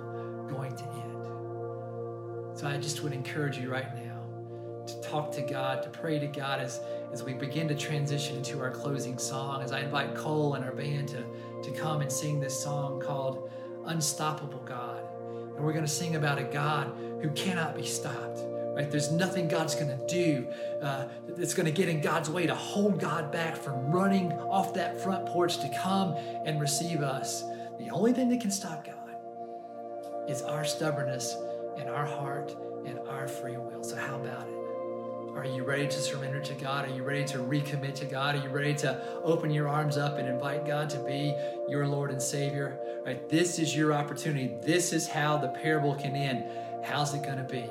going 0.49 0.75
to 0.75 0.83
end? 0.83 2.59
So 2.59 2.67
I 2.67 2.77
just 2.77 3.03
would 3.03 3.13
encourage 3.13 3.57
you 3.57 3.71
right 3.71 3.95
now 3.95 4.17
to 4.87 5.01
talk 5.01 5.31
to 5.33 5.41
God, 5.41 5.83
to 5.83 5.89
pray 5.89 6.19
to 6.19 6.27
God 6.27 6.59
as, 6.59 6.79
as 7.11 7.23
we 7.23 7.33
begin 7.33 7.67
to 7.67 7.75
transition 7.75 8.37
into 8.37 8.59
our 8.59 8.71
closing 8.71 9.17
song. 9.17 9.61
As 9.61 9.71
I 9.71 9.81
invite 9.81 10.15
Cole 10.15 10.55
and 10.55 10.65
our 10.65 10.71
band 10.71 11.09
to, 11.09 11.23
to 11.63 11.71
come 11.71 12.01
and 12.01 12.11
sing 12.11 12.39
this 12.39 12.57
song 12.57 12.99
called 12.99 13.49
Unstoppable 13.85 14.63
God. 14.65 15.03
And 15.55 15.65
we're 15.65 15.73
going 15.73 15.85
to 15.85 15.91
sing 15.91 16.15
about 16.15 16.37
a 16.37 16.43
God 16.43 16.91
who 17.21 17.29
cannot 17.31 17.75
be 17.75 17.85
stopped 17.85 18.39
Right? 18.77 18.91
There's 18.91 19.11
nothing 19.11 19.47
God's 19.47 19.73
going 19.73 19.87
to 19.87 20.05
do 20.05 20.47
uh, 20.83 21.07
that's 21.29 21.55
going 21.55 21.65
to 21.65 21.71
get 21.71 21.89
in 21.89 21.99
God's 21.99 22.29
way 22.29 22.45
to 22.45 22.53
hold 22.53 22.99
God 22.99 23.31
back 23.31 23.57
from 23.57 23.91
running 23.91 24.31
off 24.33 24.75
that 24.75 25.01
front 25.01 25.25
porch 25.25 25.57
to 25.61 25.69
come 25.81 26.13
and 26.45 26.61
receive 26.61 27.01
us. 27.01 27.43
The 27.79 27.89
only 27.89 28.13
thing 28.13 28.29
that 28.29 28.39
can 28.39 28.51
stop 28.51 28.85
God 28.85 30.29
is 30.29 30.43
our 30.43 30.63
stubbornness 30.63 31.35
and 31.79 31.89
our 31.89 32.05
heart 32.05 32.55
and 32.85 32.99
our 33.09 33.27
free 33.27 33.57
will. 33.57 33.83
So, 33.83 33.95
how 33.95 34.17
about 34.17 34.47
it? 34.47 34.53
Are 35.35 35.45
you 35.45 35.63
ready 35.63 35.87
to 35.87 35.99
surrender 35.99 36.39
to 36.39 36.53
God? 36.53 36.87
Are 36.87 36.93
you 36.93 37.01
ready 37.01 37.25
to 37.25 37.39
recommit 37.39 37.95
to 37.95 38.05
God? 38.05 38.35
Are 38.35 38.43
you 38.43 38.49
ready 38.49 38.75
to 38.75 39.03
open 39.23 39.49
your 39.49 39.67
arms 39.67 39.97
up 39.97 40.19
and 40.19 40.29
invite 40.29 40.67
God 40.67 40.87
to 40.91 40.99
be 40.99 41.33
your 41.67 41.87
Lord 41.87 42.11
and 42.11 42.21
Savior? 42.21 42.77
Right? 43.03 43.27
This 43.27 43.57
is 43.57 43.75
your 43.75 43.91
opportunity. 43.91 44.55
This 44.61 44.93
is 44.93 45.07
how 45.07 45.37
the 45.37 45.49
parable 45.49 45.95
can 45.95 46.15
end. 46.15 46.45
How's 46.83 47.15
it 47.15 47.23
going 47.23 47.37
to 47.37 47.43
be? 47.43 47.65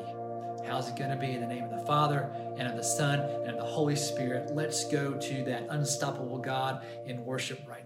How's 0.67 0.89
it 0.89 0.97
going 0.97 1.11
to 1.11 1.17
be? 1.17 1.33
In 1.33 1.41
the 1.41 1.47
name 1.47 1.65
of 1.65 1.71
the 1.71 1.87
Father, 1.87 2.29
and 2.57 2.67
of 2.67 2.77
the 2.77 2.83
Son, 2.83 3.21
and 3.21 3.51
of 3.51 3.59
the 3.59 3.65
Holy 3.65 3.95
Spirit. 3.95 4.55
Let's 4.55 4.85
go 4.85 5.15
to 5.15 5.45
that 5.45 5.67
unstoppable 5.71 6.39
God 6.39 6.85
in 7.05 7.25
worship 7.25 7.61
right 7.69 7.86